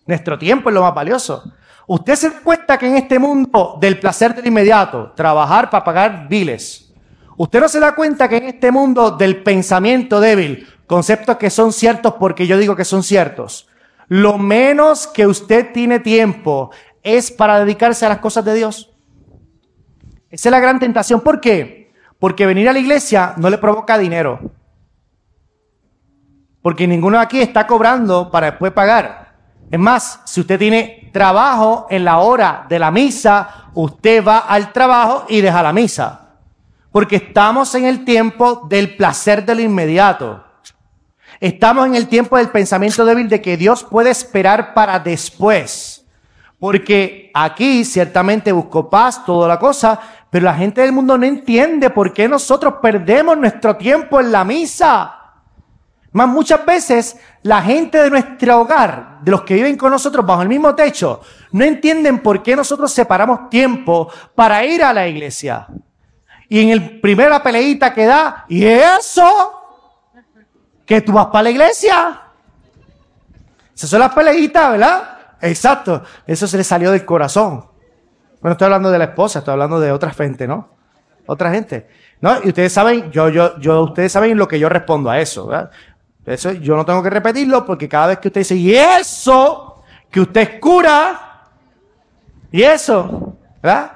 Nuestro 0.06 0.38
tiempo 0.38 0.70
es 0.70 0.74
lo 0.74 0.80
más 0.80 0.94
valioso. 0.94 1.44
Usted 1.92 2.14
se 2.14 2.30
da 2.30 2.38
cuenta 2.38 2.78
que 2.78 2.86
en 2.86 2.94
este 2.94 3.18
mundo 3.18 3.76
del 3.80 3.98
placer 3.98 4.32
del 4.32 4.46
inmediato, 4.46 5.12
trabajar 5.16 5.68
para 5.68 5.82
pagar 5.82 6.28
biles, 6.28 6.86
Usted 7.36 7.58
no 7.58 7.68
se 7.68 7.80
da 7.80 7.94
cuenta 7.94 8.28
que 8.28 8.36
en 8.36 8.44
este 8.44 8.70
mundo 8.70 9.12
del 9.12 9.42
pensamiento 9.42 10.20
débil, 10.20 10.68
conceptos 10.86 11.38
que 11.38 11.48
son 11.48 11.72
ciertos 11.72 12.14
porque 12.20 12.46
yo 12.46 12.58
digo 12.58 12.76
que 12.76 12.84
son 12.84 13.02
ciertos, 13.02 13.66
lo 14.08 14.36
menos 14.36 15.06
que 15.06 15.26
usted 15.26 15.72
tiene 15.72 15.98
tiempo 16.00 16.70
es 17.02 17.30
para 17.30 17.58
dedicarse 17.58 18.04
a 18.04 18.10
las 18.10 18.18
cosas 18.18 18.44
de 18.44 18.54
Dios. 18.54 18.90
Esa 20.28 20.48
es 20.48 20.52
la 20.52 20.60
gran 20.60 20.78
tentación. 20.78 21.22
¿Por 21.22 21.40
qué? 21.40 21.92
Porque 22.18 22.44
venir 22.44 22.68
a 22.68 22.74
la 22.74 22.78
iglesia 22.78 23.32
no 23.38 23.48
le 23.48 23.56
provoca 23.56 23.96
dinero. 23.96 24.52
Porque 26.60 26.86
ninguno 26.86 27.18
aquí 27.18 27.40
está 27.40 27.66
cobrando 27.66 28.30
para 28.30 28.50
después 28.50 28.70
pagar. 28.72 29.29
Es 29.70 29.78
más, 29.78 30.20
si 30.24 30.40
usted 30.40 30.58
tiene 30.58 31.10
trabajo 31.12 31.86
en 31.90 32.04
la 32.04 32.18
hora 32.18 32.66
de 32.68 32.78
la 32.78 32.90
misa, 32.90 33.68
usted 33.74 34.24
va 34.24 34.38
al 34.38 34.72
trabajo 34.72 35.26
y 35.28 35.40
deja 35.40 35.62
la 35.62 35.72
misa. 35.72 36.20
Porque 36.90 37.16
estamos 37.16 37.74
en 37.76 37.84
el 37.84 38.04
tiempo 38.04 38.66
del 38.68 38.96
placer 38.96 39.46
de 39.46 39.54
lo 39.54 39.60
inmediato. 39.60 40.44
Estamos 41.38 41.86
en 41.86 41.94
el 41.94 42.08
tiempo 42.08 42.36
del 42.36 42.48
pensamiento 42.48 43.04
débil 43.04 43.28
de 43.28 43.40
que 43.40 43.56
Dios 43.56 43.84
puede 43.84 44.10
esperar 44.10 44.74
para 44.74 44.98
después. 44.98 46.04
Porque 46.58 47.30
aquí 47.32 47.84
ciertamente 47.84 48.50
busco 48.50 48.90
paz, 48.90 49.24
toda 49.24 49.48
la 49.48 49.58
cosa, 49.58 49.98
pero 50.28 50.44
la 50.44 50.54
gente 50.54 50.80
del 50.80 50.92
mundo 50.92 51.16
no 51.16 51.24
entiende 51.24 51.90
por 51.90 52.12
qué 52.12 52.28
nosotros 52.28 52.74
perdemos 52.82 53.38
nuestro 53.38 53.76
tiempo 53.76 54.20
en 54.20 54.32
la 54.32 54.44
misa. 54.44 55.19
Más 56.12 56.28
muchas 56.28 56.64
veces 56.66 57.16
la 57.42 57.62
gente 57.62 57.98
de 57.98 58.10
nuestro 58.10 58.60
hogar, 58.60 59.18
de 59.22 59.30
los 59.30 59.42
que 59.42 59.54
viven 59.54 59.76
con 59.76 59.90
nosotros 59.90 60.26
bajo 60.26 60.42
el 60.42 60.48
mismo 60.48 60.74
techo, 60.74 61.20
no 61.52 61.64
entienden 61.64 62.18
por 62.18 62.42
qué 62.42 62.56
nosotros 62.56 62.92
separamos 62.92 63.48
tiempo 63.48 64.08
para 64.34 64.64
ir 64.64 64.82
a 64.82 64.92
la 64.92 65.06
iglesia 65.06 65.68
y 66.50 66.60
en 66.60 66.70
el 66.70 67.00
primera 67.00 67.40
peleita 67.40 67.94
que 67.94 68.04
da, 68.04 68.44
y 68.48 68.66
eso, 68.66 69.54
que 70.84 71.00
tú 71.00 71.12
vas 71.12 71.26
para 71.26 71.44
la 71.44 71.50
iglesia. 71.50 72.22
Esas 73.72 73.88
son 73.88 74.00
las 74.00 74.12
peleitas, 74.12 74.72
¿verdad? 74.72 75.18
Exacto, 75.40 76.02
eso 76.26 76.48
se 76.48 76.56
le 76.56 76.64
salió 76.64 76.90
del 76.90 77.04
corazón. 77.04 77.66
Bueno, 78.40 78.52
estoy 78.54 78.64
hablando 78.64 78.90
de 78.90 78.98
la 78.98 79.04
esposa, 79.04 79.38
estoy 79.38 79.52
hablando 79.52 79.78
de 79.78 79.92
otra 79.92 80.10
gente, 80.10 80.48
¿no? 80.48 80.70
Otra 81.24 81.52
gente. 81.52 81.88
¿No? 82.20 82.42
Y 82.42 82.48
ustedes 82.48 82.72
saben, 82.72 83.12
yo, 83.12 83.28
yo, 83.28 83.56
yo, 83.60 83.82
ustedes 83.82 84.10
saben 84.10 84.36
lo 84.36 84.48
que 84.48 84.58
yo 84.58 84.68
respondo 84.68 85.08
a 85.08 85.20
eso, 85.20 85.46
¿verdad? 85.46 85.70
Eso 86.30 86.52
yo 86.52 86.76
no 86.76 86.84
tengo 86.84 87.02
que 87.02 87.10
repetirlo 87.10 87.66
porque 87.66 87.88
cada 87.88 88.08
vez 88.08 88.18
que 88.18 88.28
usted 88.28 88.42
dice, 88.42 88.54
y 88.54 88.72
eso, 88.72 89.82
que 90.08 90.20
usted 90.20 90.40
es 90.42 90.60
cura, 90.60 91.48
y 92.52 92.62
eso, 92.62 93.36
¿verdad? 93.60 93.92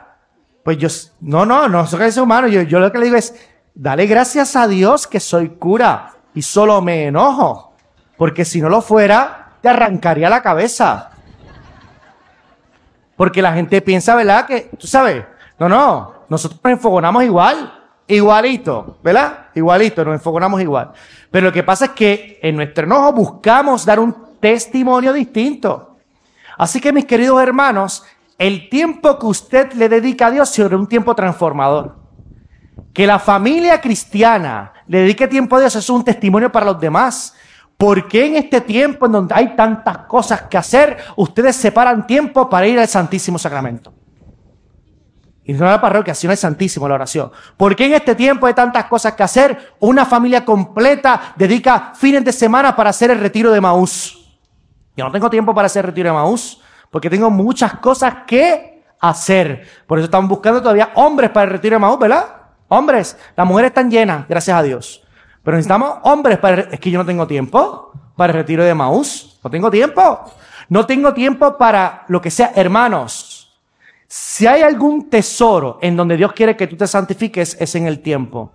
Pues 0.64 0.78
yo, 0.78 0.88
no, 1.20 1.46
no, 1.46 1.68
no 1.68 1.86
soy 1.86 2.06
ese 2.06 2.20
humano. 2.20 2.48
Yo, 2.48 2.62
yo 2.62 2.80
lo 2.80 2.90
que 2.90 2.98
le 2.98 3.04
digo 3.04 3.16
es, 3.16 3.34
dale 3.74 4.06
gracias 4.06 4.56
a 4.56 4.66
Dios 4.66 5.06
que 5.06 5.20
soy 5.20 5.50
cura 5.50 6.12
y 6.34 6.42
solo 6.42 6.80
me 6.80 7.06
enojo. 7.06 7.74
Porque 8.16 8.44
si 8.44 8.60
no 8.60 8.68
lo 8.68 8.80
fuera, 8.80 9.52
te 9.60 9.68
arrancaría 9.68 10.28
la 10.28 10.42
cabeza. 10.42 11.10
Porque 13.16 13.42
la 13.42 13.52
gente 13.52 13.80
piensa, 13.80 14.16
¿verdad? 14.16 14.46
Que, 14.46 14.70
tú 14.76 14.88
sabes, 14.88 15.24
no, 15.58 15.68
no, 15.68 16.14
nosotros 16.28 16.60
nos 16.64 16.72
enfogonamos 16.72 17.22
igual, 17.22 17.83
igualito, 18.06 18.98
¿verdad? 19.02 19.46
Igualito, 19.54 20.04
nos 20.04 20.14
enfogonamos 20.14 20.60
igual. 20.60 20.92
Pero 21.30 21.46
lo 21.46 21.52
que 21.52 21.62
pasa 21.62 21.86
es 21.86 21.90
que 21.92 22.38
en 22.42 22.56
nuestro 22.56 22.84
enojo 22.84 23.12
buscamos 23.12 23.84
dar 23.84 24.00
un 24.00 24.14
testimonio 24.40 25.12
distinto. 25.12 25.96
Así 26.58 26.80
que 26.80 26.92
mis 26.92 27.06
queridos 27.06 27.42
hermanos, 27.42 28.04
el 28.38 28.68
tiempo 28.68 29.18
que 29.18 29.26
usted 29.26 29.72
le 29.72 29.88
dedica 29.88 30.26
a 30.26 30.30
Dios 30.30 30.48
será 30.48 30.76
un 30.76 30.86
tiempo 30.86 31.14
transformador. 31.14 31.96
Que 32.92 33.06
la 33.06 33.18
familia 33.18 33.80
cristiana 33.80 34.72
le 34.86 35.00
dedique 35.00 35.26
tiempo 35.26 35.56
a 35.56 35.60
Dios 35.60 35.74
es 35.76 35.88
un 35.90 36.04
testimonio 36.04 36.52
para 36.52 36.66
los 36.66 36.80
demás. 36.80 37.34
¿Por 37.76 38.06
qué 38.06 38.26
en 38.26 38.36
este 38.36 38.60
tiempo 38.60 39.06
en 39.06 39.12
donde 39.12 39.34
hay 39.34 39.56
tantas 39.56 39.98
cosas 39.98 40.42
que 40.42 40.56
hacer, 40.56 40.98
ustedes 41.16 41.56
separan 41.56 42.06
tiempo 42.06 42.48
para 42.48 42.66
ir 42.66 42.78
al 42.78 42.86
Santísimo 42.86 43.38
Sacramento? 43.38 43.92
Y 45.44 45.52
no 45.52 45.66
la 45.66 45.80
parroquia, 45.80 46.14
sino 46.14 46.30
al 46.30 46.38
Santísimo, 46.38 46.88
la 46.88 46.94
oración. 46.94 47.30
¿Por 47.56 47.76
qué 47.76 47.86
en 47.86 47.94
este 47.94 48.14
tiempo 48.14 48.46
hay 48.46 48.54
tantas 48.54 48.86
cosas 48.86 49.12
que 49.12 49.22
hacer, 49.22 49.74
una 49.80 50.06
familia 50.06 50.44
completa 50.44 51.34
dedica 51.36 51.92
fines 51.94 52.24
de 52.24 52.32
semana 52.32 52.74
para 52.74 52.90
hacer 52.90 53.10
el 53.10 53.20
retiro 53.20 53.50
de 53.50 53.60
Maús? 53.60 54.38
Yo 54.96 55.04
no 55.04 55.12
tengo 55.12 55.28
tiempo 55.28 55.54
para 55.54 55.66
hacer 55.66 55.84
el 55.84 55.88
retiro 55.88 56.08
de 56.08 56.14
Maús 56.14 56.62
porque 56.90 57.10
tengo 57.10 57.28
muchas 57.28 57.74
cosas 57.74 58.14
que 58.26 58.84
hacer. 59.00 59.68
Por 59.86 59.98
eso 59.98 60.06
estamos 60.06 60.30
buscando 60.30 60.62
todavía 60.62 60.92
hombres 60.94 61.30
para 61.30 61.44
el 61.44 61.50
retiro 61.50 61.74
de 61.74 61.80
Maús, 61.80 61.98
¿verdad? 61.98 62.24
Hombres, 62.68 63.18
las 63.36 63.46
mujeres 63.46 63.70
están 63.70 63.90
llenas, 63.90 64.26
gracias 64.26 64.56
a 64.56 64.62
Dios. 64.62 65.04
Pero 65.42 65.56
necesitamos 65.56 65.98
hombres 66.04 66.38
para... 66.38 66.62
Es 66.62 66.80
que 66.80 66.90
yo 66.90 66.98
no 66.98 67.04
tengo 67.04 67.26
tiempo 67.26 67.92
para 68.16 68.32
el 68.32 68.38
retiro 68.38 68.64
de 68.64 68.74
Maús. 68.74 69.38
No 69.44 69.50
tengo 69.50 69.70
tiempo. 69.70 70.24
No 70.70 70.86
tengo 70.86 71.12
tiempo 71.12 71.58
para 71.58 72.04
lo 72.08 72.20
que 72.20 72.30
sea. 72.30 72.52
Hermanos, 72.54 73.33
si 74.08 74.46
hay 74.46 74.62
algún 74.62 75.08
tesoro 75.08 75.78
en 75.82 75.96
donde 75.96 76.16
Dios 76.16 76.32
quiere 76.32 76.56
que 76.56 76.66
tú 76.66 76.76
te 76.76 76.86
santifiques, 76.86 77.56
es 77.60 77.74
en 77.74 77.86
el 77.86 78.00
tiempo. 78.00 78.52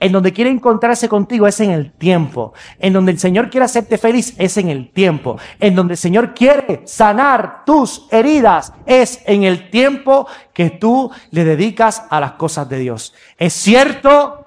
En 0.00 0.10
donde 0.10 0.32
quiere 0.32 0.50
encontrarse 0.50 1.08
contigo 1.08 1.46
es 1.46 1.60
en 1.60 1.70
el 1.70 1.92
tiempo. 1.92 2.54
En 2.80 2.92
donde 2.92 3.12
el 3.12 3.20
Señor 3.20 3.50
quiere 3.50 3.66
hacerte 3.66 3.98
feliz 3.98 4.34
es 4.36 4.56
en 4.56 4.68
el 4.68 4.90
tiempo. 4.90 5.38
En 5.60 5.76
donde 5.76 5.94
el 5.94 5.98
Señor 5.98 6.34
quiere 6.34 6.82
sanar 6.86 7.64
tus 7.64 8.08
heridas 8.10 8.72
es 8.84 9.22
en 9.26 9.44
el 9.44 9.70
tiempo 9.70 10.26
que 10.52 10.70
tú 10.70 11.12
le 11.30 11.44
dedicas 11.44 12.02
a 12.10 12.18
las 12.18 12.32
cosas 12.32 12.68
de 12.68 12.78
Dios. 12.80 13.14
Es 13.38 13.52
cierto 13.52 14.44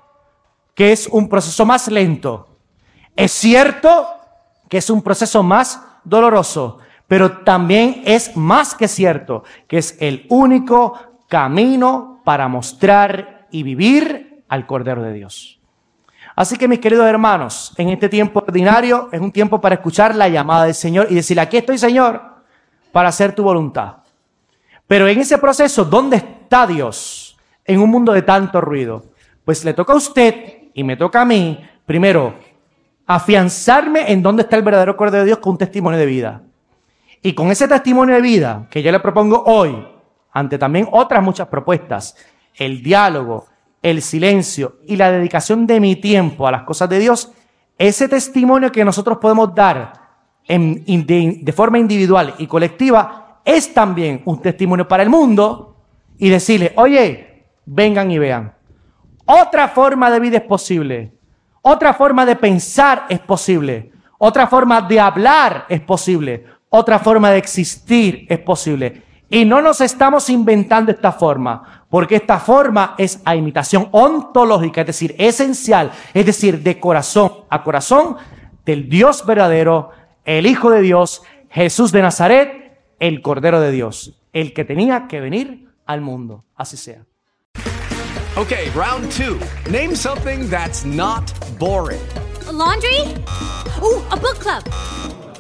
que 0.74 0.92
es 0.92 1.08
un 1.08 1.30
proceso 1.30 1.66
más 1.66 1.88
lento. 1.88 2.50
Es 3.16 3.32
cierto 3.32 4.08
que 4.68 4.80
es 4.80 4.90
un 4.90 5.02
proceso 5.02 5.42
más 5.42 5.82
doloroso, 6.04 6.80
pero 7.08 7.40
también 7.40 8.02
es 8.06 8.36
más 8.36 8.74
que 8.74 8.88
cierto 8.88 9.44
que 9.68 9.78
es 9.78 9.98
el 10.00 10.26
único 10.30 11.00
camino 11.28 12.22
para 12.24 12.48
mostrar 12.48 13.48
y 13.52 13.64
vivir 13.64 14.44
al 14.48 14.66
Cordero 14.66 15.02
de 15.02 15.14
Dios. 15.14 15.60
Así 16.36 16.58
que 16.58 16.68
mis 16.68 16.80
queridos 16.80 17.08
hermanos, 17.08 17.74
en 17.78 17.90
este 17.90 18.10
tiempo 18.10 18.44
ordinario 18.46 19.08
es 19.12 19.22
un 19.22 19.32
tiempo 19.32 19.62
para 19.62 19.76
escuchar 19.76 20.16
la 20.16 20.28
llamada 20.28 20.66
del 20.66 20.76
Señor 20.76 21.08
y 21.10 21.16
decirle, 21.16 21.42
aquí 21.42 21.58
estoy 21.58 21.78
Señor, 21.78 22.22
para 22.92 23.10
hacer 23.10 23.34
tu 23.34 23.44
voluntad. 23.44 23.98
Pero 24.88 25.08
en 25.08 25.20
ese 25.20 25.38
proceso, 25.38 25.86
¿dónde 25.86 26.18
está 26.18 26.68
Dios? 26.68 27.38
En 27.64 27.80
un 27.80 27.90
mundo 27.90 28.12
de 28.12 28.22
tanto 28.22 28.62
ruido. 28.62 29.06
Pues 29.44 29.64
le 29.64 29.74
toca 29.74 29.94
a 29.94 29.96
usted 29.96 30.70
y 30.74 30.84
me 30.84 30.98
toca 30.98 31.22
a 31.22 31.26
mí, 31.26 31.64
primero, 31.86 32.36
afianzarme 33.06 34.12
en 34.12 34.22
dónde 34.22 34.44
está 34.44 34.56
el 34.58 34.64
verdadero 34.64 34.98
Cordero 34.98 35.24
de 35.24 35.28
Dios 35.28 35.40
con 35.40 35.54
un 35.54 35.58
testimonio 35.58 36.00
de 36.00 36.06
vida. 36.06 36.42
Y 37.26 37.34
con 37.34 37.50
ese 37.50 37.68
testimonio 37.68 38.14
de 38.14 38.22
vida 38.22 38.68
que 38.70 38.84
yo 38.84 38.92
le 38.92 39.00
propongo 39.00 39.42
hoy, 39.48 39.84
ante 40.32 40.60
también 40.60 40.88
otras 40.92 41.24
muchas 41.24 41.48
propuestas, 41.48 42.16
el 42.54 42.84
diálogo, 42.84 43.48
el 43.82 44.04
silencio 44.04 44.76
y 44.86 44.96
la 44.96 45.10
dedicación 45.10 45.66
de 45.66 45.80
mi 45.80 45.96
tiempo 45.96 46.48
a 46.48 46.52
las 46.52 46.62
cosas 46.62 46.88
de 46.88 47.00
Dios, 47.00 47.32
ese 47.80 48.08
testimonio 48.08 48.72
que 48.72 48.86
nosotros 48.86 49.18
podemos 49.18 49.56
dar 49.56 49.94
de, 50.48 51.40
de 51.42 51.52
forma 51.52 51.80
individual 51.80 52.36
y 52.38 52.46
colectiva 52.46 53.40
es 53.44 53.74
también 53.74 54.22
un 54.26 54.40
testimonio 54.40 54.88
para 54.88 55.02
el 55.02 55.10
mundo 55.10 55.78
y 56.20 56.30
decirle, 56.30 56.74
oye, 56.76 57.48
vengan 57.66 58.12
y 58.12 58.20
vean. 58.20 58.54
Otra 59.26 59.70
forma 59.70 60.12
de 60.12 60.20
vida 60.20 60.38
es 60.38 60.44
posible. 60.44 61.12
Otra 61.64 61.92
forma 61.96 62.24
de 62.24 62.36
pensar 62.36 63.08
es 63.10 63.18
posible. 63.18 63.94
Otra 64.20 64.46
forma 64.46 64.80
de 64.82 65.00
hablar 65.00 65.66
es 65.68 65.82
posible. 65.82 66.55
Otra 66.78 67.00
forma 67.00 67.32
de 67.32 67.38
existir 67.38 68.26
es 68.28 68.40
posible. 68.40 69.02
Y 69.30 69.46
no 69.46 69.62
nos 69.62 69.80
estamos 69.80 70.30
inventando 70.30 70.92
esta 70.92 71.14
forma, 71.14 71.86
porque 71.90 72.18
esta 72.18 72.38
forma 72.38 72.96
es 72.98 73.22
a 73.24 73.34
imitación 73.34 73.88
ontológica, 73.92 74.82
es 74.82 74.88
decir, 74.88 75.16
esencial, 75.18 75.94
es 76.14 76.26
decir, 76.26 76.62
de 76.64 76.78
corazón 76.78 77.32
a 77.50 77.64
corazón 77.64 78.18
del 78.66 78.90
Dios 78.90 79.26
verdadero, 79.26 79.92
el 80.26 80.46
Hijo 80.48 80.70
de 80.70 80.82
Dios, 80.82 81.24
Jesús 81.50 81.94
de 81.94 82.02
Nazaret, 82.02 82.78
el 83.00 83.22
Cordero 83.22 83.62
de 83.62 83.72
Dios, 83.72 84.22
el 84.34 84.52
que 84.52 84.66
tenía 84.66 85.08
que 85.08 85.22
venir 85.22 85.70
al 85.86 86.02
mundo. 86.02 86.44
Así 86.58 86.76
sea. 86.76 87.06
Okay, 88.36 88.70
round 88.76 89.10
two. 89.14 89.40
Name 89.72 89.96
something 89.96 90.50
that's 90.50 90.84
not 90.84 91.24
boring. 91.58 92.02
A 92.50 92.52
laundry? 92.52 93.16
Ooh, 93.82 94.04
a 94.12 94.18
book 94.18 94.40
club. 94.40 95.25